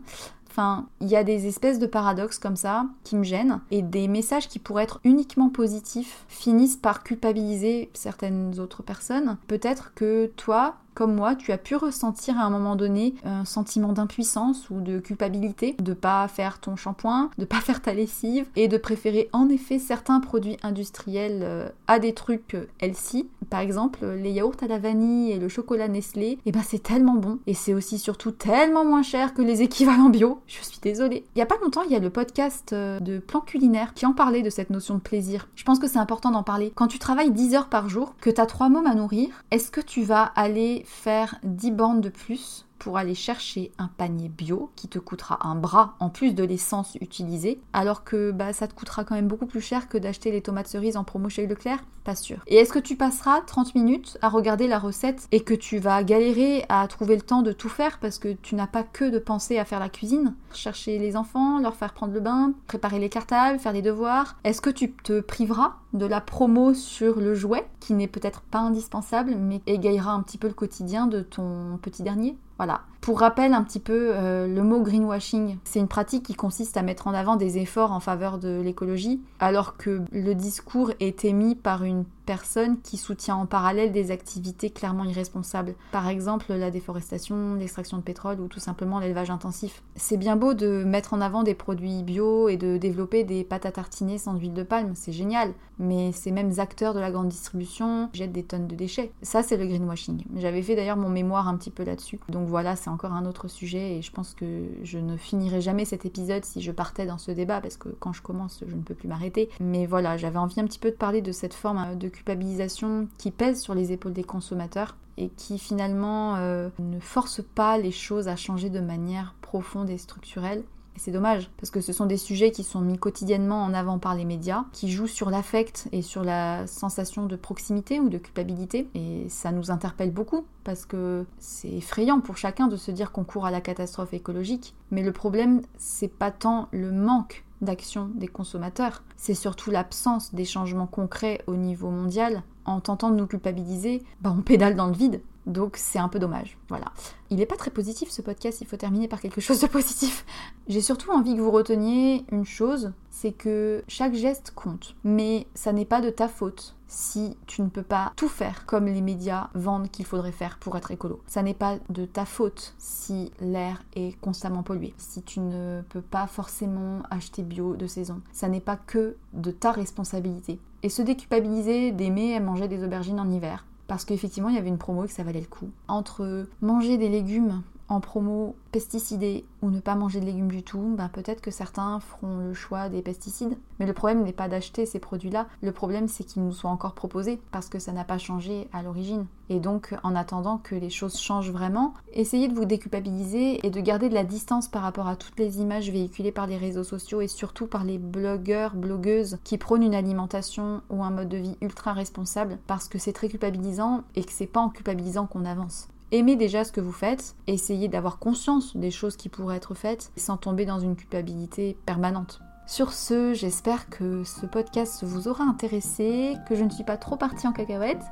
Enfin, 0.58 0.88
il 1.00 1.06
y 1.06 1.14
a 1.14 1.22
des 1.22 1.46
espèces 1.46 1.78
de 1.78 1.86
paradoxes 1.86 2.40
comme 2.40 2.56
ça 2.56 2.86
qui 3.04 3.14
me 3.14 3.22
gênent 3.22 3.60
et 3.70 3.80
des 3.80 4.08
messages 4.08 4.48
qui 4.48 4.58
pourraient 4.58 4.82
être 4.82 4.98
uniquement 5.04 5.50
positifs 5.50 6.24
finissent 6.26 6.76
par 6.76 7.04
culpabiliser 7.04 7.90
certaines 7.94 8.58
autres 8.58 8.82
personnes. 8.82 9.36
Peut-être 9.46 9.94
que 9.94 10.32
toi, 10.34 10.74
comme 10.98 11.14
moi, 11.14 11.36
tu 11.36 11.52
as 11.52 11.58
pu 11.58 11.76
ressentir 11.76 12.36
à 12.40 12.42
un 12.42 12.50
moment 12.50 12.74
donné 12.74 13.14
un 13.24 13.44
sentiment 13.44 13.92
d'impuissance 13.92 14.68
ou 14.68 14.80
de 14.80 14.98
culpabilité, 14.98 15.76
de 15.78 15.94
pas 15.94 16.26
faire 16.26 16.58
ton 16.58 16.74
shampoing, 16.74 17.30
de 17.38 17.44
pas 17.44 17.60
faire 17.60 17.80
ta 17.80 17.94
lessive 17.94 18.48
et 18.56 18.66
de 18.66 18.76
préférer 18.76 19.28
en 19.32 19.48
effet 19.48 19.78
certains 19.78 20.18
produits 20.18 20.56
industriels 20.64 21.42
euh, 21.44 21.68
à 21.86 22.00
des 22.00 22.14
trucs 22.14 22.56
euh, 22.56 22.66
healthy. 22.80 23.28
Par 23.48 23.60
exemple, 23.60 24.04
les 24.04 24.32
yaourts 24.32 24.56
à 24.60 24.66
la 24.66 24.80
vanille 24.80 25.30
et 25.30 25.38
le 25.38 25.48
chocolat 25.48 25.86
Nestlé, 25.86 26.26
et 26.26 26.38
eh 26.46 26.52
ben 26.52 26.62
c'est 26.66 26.82
tellement 26.82 27.14
bon 27.14 27.38
et 27.46 27.54
c'est 27.54 27.74
aussi 27.74 28.00
surtout 28.00 28.32
tellement 28.32 28.84
moins 28.84 29.04
cher 29.04 29.34
que 29.34 29.40
les 29.40 29.62
équivalents 29.62 30.10
bio. 30.10 30.40
Je 30.48 30.64
suis 30.64 30.80
désolée. 30.82 31.24
Il 31.36 31.38
y 31.38 31.42
a 31.42 31.46
pas 31.46 31.58
longtemps, 31.62 31.82
il 31.82 31.92
y 31.92 31.96
a 31.96 32.00
le 32.00 32.10
podcast 32.10 32.72
euh, 32.72 32.98
de 32.98 33.20
Plan 33.20 33.40
Culinaire 33.40 33.94
qui 33.94 34.04
en 34.04 34.14
parlait 34.14 34.42
de 34.42 34.50
cette 34.50 34.70
notion 34.70 34.96
de 34.96 35.00
plaisir. 35.00 35.48
Je 35.54 35.62
pense 35.62 35.78
que 35.78 35.86
c'est 35.86 36.00
important 36.00 36.32
d'en 36.32 36.42
parler. 36.42 36.72
Quand 36.74 36.88
tu 36.88 36.98
travailles 36.98 37.30
10 37.30 37.54
heures 37.54 37.68
par 37.68 37.88
jour, 37.88 38.16
que 38.20 38.30
tu 38.30 38.40
as 38.40 38.46
trois 38.46 38.68
mômes 38.68 38.88
à 38.88 38.96
nourrir, 38.96 39.44
est-ce 39.52 39.70
que 39.70 39.80
tu 39.80 40.02
vas 40.02 40.24
aller 40.34 40.84
faire 40.88 41.38
10 41.42 41.70
bornes 41.72 42.00
de 42.00 42.08
plus 42.08 42.66
pour 42.78 42.96
aller 42.96 43.14
chercher 43.14 43.72
un 43.78 43.88
panier 43.88 44.28
bio 44.28 44.70
qui 44.76 44.88
te 44.88 44.98
coûtera 44.98 45.46
un 45.46 45.54
bras 45.54 45.94
en 46.00 46.10
plus 46.10 46.34
de 46.34 46.44
l'essence 46.44 46.96
utilisée, 47.00 47.60
alors 47.72 48.04
que 48.04 48.30
bah, 48.30 48.52
ça 48.52 48.68
te 48.68 48.74
coûtera 48.74 49.04
quand 49.04 49.14
même 49.14 49.28
beaucoup 49.28 49.46
plus 49.46 49.60
cher 49.60 49.88
que 49.88 49.98
d'acheter 49.98 50.30
les 50.30 50.42
tomates 50.42 50.68
cerises 50.68 50.96
en 50.96 51.04
promo 51.04 51.28
chez 51.28 51.46
Leclerc 51.46 51.82
Pas 52.04 52.14
sûr. 52.14 52.38
Et 52.46 52.56
est-ce 52.56 52.72
que 52.72 52.78
tu 52.78 52.96
passeras 52.96 53.40
30 53.42 53.74
minutes 53.74 54.18
à 54.22 54.28
regarder 54.28 54.68
la 54.68 54.78
recette 54.78 55.26
et 55.32 55.40
que 55.40 55.54
tu 55.54 55.78
vas 55.78 56.02
galérer 56.02 56.64
à 56.68 56.86
trouver 56.88 57.16
le 57.16 57.22
temps 57.22 57.42
de 57.42 57.52
tout 57.52 57.68
faire 57.68 57.98
parce 57.98 58.18
que 58.18 58.32
tu 58.32 58.54
n'as 58.54 58.66
pas 58.66 58.82
que 58.82 59.10
de 59.10 59.18
penser 59.18 59.58
à 59.58 59.64
faire 59.64 59.80
la 59.80 59.88
cuisine? 59.88 60.34
Chercher 60.52 60.98
les 60.98 61.16
enfants, 61.16 61.58
leur 61.58 61.76
faire 61.76 61.92
prendre 61.92 62.14
le 62.14 62.20
bain, 62.20 62.52
préparer 62.66 62.98
les 62.98 63.08
cartables, 63.08 63.58
faire 63.58 63.72
les 63.72 63.82
devoirs. 63.82 64.36
Est-ce 64.44 64.60
que 64.60 64.70
tu 64.70 64.92
te 64.92 65.20
priveras 65.20 65.76
de 65.92 66.06
la 66.06 66.20
promo 66.20 66.74
sur 66.74 67.20
le 67.20 67.34
jouet 67.34 67.66
qui 67.80 67.94
n'est 67.94 68.08
peut-être 68.08 68.42
pas 68.42 68.58
indispensable 68.58 69.34
mais 69.36 69.62
égayera 69.66 70.12
un 70.12 70.22
petit 70.22 70.38
peu 70.38 70.48
le 70.48 70.54
quotidien 70.54 71.06
de 71.06 71.20
ton 71.20 71.78
petit 71.82 72.02
dernier? 72.02 72.36
Voilà. 72.58 72.80
Pour 73.00 73.20
rappel 73.20 73.54
un 73.54 73.62
petit 73.62 73.80
peu, 73.80 74.10
euh, 74.14 74.46
le 74.46 74.62
mot 74.62 74.82
greenwashing, 74.82 75.58
c'est 75.64 75.78
une 75.78 75.88
pratique 75.88 76.24
qui 76.26 76.34
consiste 76.34 76.76
à 76.76 76.82
mettre 76.82 77.06
en 77.06 77.14
avant 77.14 77.36
des 77.36 77.58
efforts 77.58 77.92
en 77.92 78.00
faveur 78.00 78.38
de 78.38 78.60
l'écologie, 78.60 79.20
alors 79.40 79.76
que 79.76 80.02
le 80.12 80.34
discours 80.34 80.92
est 81.00 81.24
émis 81.24 81.54
par 81.54 81.84
une 81.84 82.04
personne 82.28 82.78
qui 82.82 82.98
soutient 82.98 83.36
en 83.36 83.46
parallèle 83.46 83.90
des 83.90 84.10
activités 84.10 84.68
clairement 84.68 85.04
irresponsables. 85.04 85.74
Par 85.92 86.08
exemple, 86.08 86.52
la 86.52 86.70
déforestation, 86.70 87.54
l'extraction 87.54 87.96
de 87.96 88.02
pétrole 88.02 88.38
ou 88.38 88.48
tout 88.48 88.60
simplement 88.60 88.98
l'élevage 88.98 89.30
intensif. 89.30 89.82
C'est 89.96 90.18
bien 90.18 90.36
beau 90.36 90.52
de 90.52 90.84
mettre 90.84 91.14
en 91.14 91.22
avant 91.22 91.42
des 91.42 91.54
produits 91.54 92.02
bio 92.02 92.50
et 92.50 92.58
de 92.58 92.76
développer 92.76 93.24
des 93.24 93.44
pâtes 93.44 93.64
à 93.64 93.72
tartiner 93.72 94.18
sans 94.18 94.36
huile 94.36 94.52
de 94.52 94.62
palme, 94.62 94.92
c'est 94.94 95.12
génial, 95.12 95.54
mais 95.78 96.12
ces 96.12 96.30
mêmes 96.30 96.52
acteurs 96.58 96.92
de 96.92 97.00
la 97.00 97.10
grande 97.10 97.28
distribution 97.28 98.10
jettent 98.12 98.32
des 98.32 98.42
tonnes 98.42 98.66
de 98.66 98.74
déchets. 98.74 99.10
Ça, 99.22 99.42
c'est 99.42 99.56
le 99.56 99.66
greenwashing. 99.66 100.24
J'avais 100.36 100.60
fait 100.60 100.76
d'ailleurs 100.76 100.98
mon 100.98 101.08
mémoire 101.08 101.48
un 101.48 101.56
petit 101.56 101.70
peu 101.70 101.82
là-dessus. 101.82 102.20
Donc 102.28 102.46
voilà, 102.46 102.76
encore 102.88 103.12
un 103.12 103.26
autre 103.26 103.48
sujet 103.48 103.96
et 103.96 104.02
je 104.02 104.10
pense 104.10 104.34
que 104.34 104.64
je 104.82 104.98
ne 104.98 105.16
finirai 105.16 105.60
jamais 105.60 105.84
cet 105.84 106.06
épisode 106.06 106.44
si 106.44 106.62
je 106.62 106.72
partais 106.72 107.06
dans 107.06 107.18
ce 107.18 107.30
débat 107.30 107.60
parce 107.60 107.76
que 107.76 107.88
quand 107.88 108.12
je 108.12 108.22
commence, 108.22 108.62
je 108.66 108.74
ne 108.74 108.82
peux 108.82 108.94
plus 108.94 109.08
m'arrêter. 109.08 109.48
Mais 109.60 109.86
voilà, 109.86 110.16
j'avais 110.16 110.38
envie 110.38 110.60
un 110.60 110.64
petit 110.64 110.78
peu 110.78 110.90
de 110.90 110.96
parler 110.96 111.22
de 111.22 111.32
cette 111.32 111.54
forme 111.54 111.78
euh, 111.78 111.94
de 111.94 112.08
culpabilisation 112.08 113.08
qui 113.18 113.30
pèse 113.30 113.60
sur 113.60 113.74
les 113.74 113.92
épaules 113.92 114.12
des 114.12 114.24
consommateurs 114.24 114.96
et 115.16 115.28
qui 115.30 115.58
finalement 115.58 116.36
euh, 116.36 116.68
ne 116.78 117.00
force 117.00 117.42
pas 117.54 117.76
les 117.76 117.90
choses 117.90 118.28
à 118.28 118.36
changer 118.36 118.70
de 118.70 118.80
manière 118.80 119.34
profonde 119.40 119.90
et 119.90 119.98
structurelle 119.98 120.62
c'est 120.98 121.10
dommage, 121.10 121.50
parce 121.56 121.70
que 121.70 121.80
ce 121.80 121.92
sont 121.92 122.06
des 122.06 122.16
sujets 122.16 122.50
qui 122.50 122.64
sont 122.64 122.80
mis 122.80 122.98
quotidiennement 122.98 123.62
en 123.62 123.74
avant 123.74 123.98
par 123.98 124.14
les 124.14 124.24
médias, 124.24 124.64
qui 124.72 124.90
jouent 124.90 125.06
sur 125.06 125.30
l'affect 125.30 125.88
et 125.92 126.02
sur 126.02 126.24
la 126.24 126.66
sensation 126.66 127.26
de 127.26 127.36
proximité 127.36 128.00
ou 128.00 128.08
de 128.08 128.18
culpabilité. 128.18 128.88
Et 128.94 129.26
ça 129.28 129.52
nous 129.52 129.70
interpelle 129.70 130.10
beaucoup, 130.10 130.44
parce 130.64 130.84
que 130.84 131.24
c'est 131.38 131.72
effrayant 131.72 132.20
pour 132.20 132.36
chacun 132.36 132.66
de 132.66 132.76
se 132.76 132.90
dire 132.90 133.12
qu'on 133.12 133.24
court 133.24 133.46
à 133.46 133.50
la 133.50 133.60
catastrophe 133.60 134.12
écologique. 134.12 134.74
Mais 134.90 135.02
le 135.02 135.12
problème, 135.12 135.62
c'est 135.76 136.08
pas 136.08 136.30
tant 136.30 136.68
le 136.72 136.92
manque 136.92 137.44
d'action 137.60 138.10
des 138.14 138.28
consommateurs, 138.28 139.02
c'est 139.16 139.34
surtout 139.34 139.70
l'absence 139.70 140.32
des 140.32 140.44
changements 140.44 140.86
concrets 140.86 141.42
au 141.46 141.56
niveau 141.56 141.90
mondial. 141.90 142.42
En 142.64 142.80
tentant 142.80 143.10
de 143.10 143.16
nous 143.16 143.26
culpabiliser, 143.26 144.02
bah 144.20 144.32
on 144.36 144.42
pédale 144.42 144.76
dans 144.76 144.86
le 144.86 144.92
vide. 144.92 145.22
Donc 145.48 145.76
c'est 145.76 145.98
un 145.98 146.08
peu 146.08 146.18
dommage. 146.18 146.58
Voilà. 146.68 146.92
Il 147.30 147.38
n'est 147.38 147.46
pas 147.46 147.56
très 147.56 147.70
positif 147.70 148.10
ce 148.10 148.22
podcast, 148.22 148.60
il 148.60 148.66
faut 148.66 148.76
terminer 148.76 149.08
par 149.08 149.20
quelque 149.20 149.40
chose 149.40 149.60
de 149.60 149.66
positif. 149.66 150.24
J'ai 150.68 150.82
surtout 150.82 151.10
envie 151.10 151.34
que 151.34 151.40
vous 151.40 151.50
reteniez 151.50 152.24
une 152.30 152.44
chose, 152.44 152.92
c'est 153.10 153.32
que 153.32 153.82
chaque 153.88 154.14
geste 154.14 154.52
compte. 154.54 154.94
Mais 155.04 155.46
ça 155.54 155.72
n'est 155.72 155.86
pas 155.86 156.00
de 156.00 156.10
ta 156.10 156.28
faute 156.28 156.76
si 156.86 157.36
tu 157.46 157.62
ne 157.62 157.68
peux 157.68 157.82
pas 157.82 158.12
tout 158.16 158.28
faire 158.28 158.66
comme 158.66 158.86
les 158.86 159.02
médias 159.02 159.48
vendent 159.54 159.90
qu'il 159.90 160.06
faudrait 160.06 160.32
faire 160.32 160.58
pour 160.58 160.76
être 160.76 160.90
écolo. 160.90 161.22
Ça 161.26 161.42
n'est 161.42 161.54
pas 161.54 161.78
de 161.88 162.04
ta 162.04 162.24
faute 162.24 162.74
si 162.78 163.30
l'air 163.40 163.82
est 163.94 164.18
constamment 164.20 164.62
pollué, 164.62 164.94
si 164.96 165.22
tu 165.22 165.40
ne 165.40 165.82
peux 165.88 166.02
pas 166.02 166.26
forcément 166.26 167.02
acheter 167.10 167.42
bio 167.42 167.76
de 167.76 167.86
saison. 167.86 168.20
Ça 168.32 168.48
n'est 168.48 168.60
pas 168.60 168.76
que 168.76 169.16
de 169.32 169.50
ta 169.50 169.72
responsabilité. 169.72 170.58
Et 170.82 170.88
se 170.88 171.02
déculpabiliser 171.02 171.92
d'aimer 171.92 172.36
à 172.36 172.40
manger 172.40 172.68
des 172.68 172.84
aubergines 172.84 173.20
en 173.20 173.30
hiver, 173.30 173.66
parce 173.88 174.04
qu'effectivement 174.04 174.50
il 174.50 174.54
y 174.54 174.58
avait 174.58 174.68
une 174.68 174.78
promo 174.78 175.04
et 175.04 175.08
que 175.08 175.12
ça 175.12 175.24
valait 175.24 175.40
le 175.40 175.46
coup. 175.46 175.68
Entre 175.88 176.46
manger 176.60 176.96
des 176.98 177.08
légumes 177.08 177.62
en 177.88 178.00
promo 178.00 178.54
pesticider 178.70 179.44
ou 179.62 179.70
ne 179.70 179.80
pas 179.80 179.94
manger 179.94 180.20
de 180.20 180.26
légumes 180.26 180.50
du 180.50 180.62
tout, 180.62 180.94
ben 180.96 181.08
peut-être 181.08 181.40
que 181.40 181.50
certains 181.50 182.00
feront 182.00 182.38
le 182.38 182.54
choix 182.54 182.88
des 182.88 183.02
pesticides. 183.02 183.56
Mais 183.78 183.86
le 183.86 183.92
problème 183.92 184.22
n'est 184.22 184.32
pas 184.32 184.48
d'acheter 184.48 184.84
ces 184.86 184.98
produits-là, 184.98 185.46
le 185.62 185.72
problème 185.72 186.06
c'est 186.06 186.24
qu'ils 186.24 186.44
nous 186.44 186.52
soient 186.52 186.70
encore 186.70 186.94
proposés 186.94 187.40
parce 187.50 187.68
que 187.68 187.78
ça 187.78 187.92
n'a 187.92 188.04
pas 188.04 188.18
changé 188.18 188.68
à 188.72 188.82
l'origine. 188.82 189.26
Et 189.48 189.60
donc 189.60 189.94
en 190.02 190.14
attendant 190.14 190.58
que 190.58 190.74
les 190.74 190.90
choses 190.90 191.18
changent 191.18 191.50
vraiment, 191.50 191.94
essayez 192.12 192.48
de 192.48 192.54
vous 192.54 192.66
déculpabiliser 192.66 193.66
et 193.66 193.70
de 193.70 193.80
garder 193.80 194.10
de 194.10 194.14
la 194.14 194.24
distance 194.24 194.68
par 194.68 194.82
rapport 194.82 195.08
à 195.08 195.16
toutes 195.16 195.38
les 195.38 195.60
images 195.60 195.90
véhiculées 195.90 196.32
par 196.32 196.46
les 196.46 196.58
réseaux 196.58 196.84
sociaux 196.84 197.22
et 197.22 197.28
surtout 197.28 197.66
par 197.66 197.84
les 197.84 197.98
blogueurs, 197.98 198.74
blogueuses 198.74 199.38
qui 199.44 199.56
prônent 199.56 199.82
une 199.82 199.94
alimentation 199.94 200.82
ou 200.90 201.02
un 201.02 201.10
mode 201.10 201.30
de 201.30 201.38
vie 201.38 201.56
ultra 201.62 201.94
responsable 201.94 202.58
parce 202.66 202.88
que 202.88 202.98
c'est 202.98 203.12
très 203.14 203.28
culpabilisant 203.28 204.02
et 204.14 204.24
que 204.24 204.32
c'est 204.32 204.46
pas 204.46 204.60
en 204.60 204.68
culpabilisant 204.68 205.26
qu'on 205.26 205.46
avance 205.46 205.88
aimez 206.12 206.36
déjà 206.36 206.64
ce 206.64 206.72
que 206.72 206.80
vous 206.80 206.92
faites, 206.92 207.36
essayez 207.46 207.88
d'avoir 207.88 208.18
conscience 208.18 208.76
des 208.76 208.90
choses 208.90 209.16
qui 209.16 209.28
pourraient 209.28 209.56
être 209.56 209.74
faites 209.74 210.12
sans 210.16 210.36
tomber 210.36 210.64
dans 210.64 210.78
une 210.78 210.96
culpabilité 210.96 211.76
permanente. 211.86 212.40
Sur 212.66 212.92
ce, 212.92 213.32
j'espère 213.32 213.88
que 213.88 214.24
ce 214.24 214.44
podcast 214.44 215.02
vous 215.02 215.26
aura 215.26 215.44
intéressé, 215.44 216.34
que 216.48 216.54
je 216.54 216.64
ne 216.64 216.70
suis 216.70 216.84
pas 216.84 216.98
trop 216.98 217.16
partie 217.16 217.46
en 217.46 217.52
cacahuète. 217.52 218.02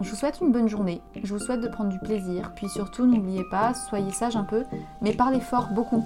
Je 0.00 0.08
vous 0.08 0.16
souhaite 0.16 0.38
une 0.40 0.52
bonne 0.52 0.68
journée, 0.68 1.00
je 1.20 1.34
vous 1.34 1.40
souhaite 1.40 1.60
de 1.60 1.68
prendre 1.68 1.90
du 1.90 1.98
plaisir, 1.98 2.52
puis 2.54 2.68
surtout 2.68 3.04
n'oubliez 3.04 3.44
pas, 3.50 3.74
soyez 3.74 4.12
sage 4.12 4.36
un 4.36 4.44
peu, 4.44 4.62
mais 5.02 5.12
parlez 5.12 5.40
fort 5.40 5.70
beaucoup. 5.72 6.04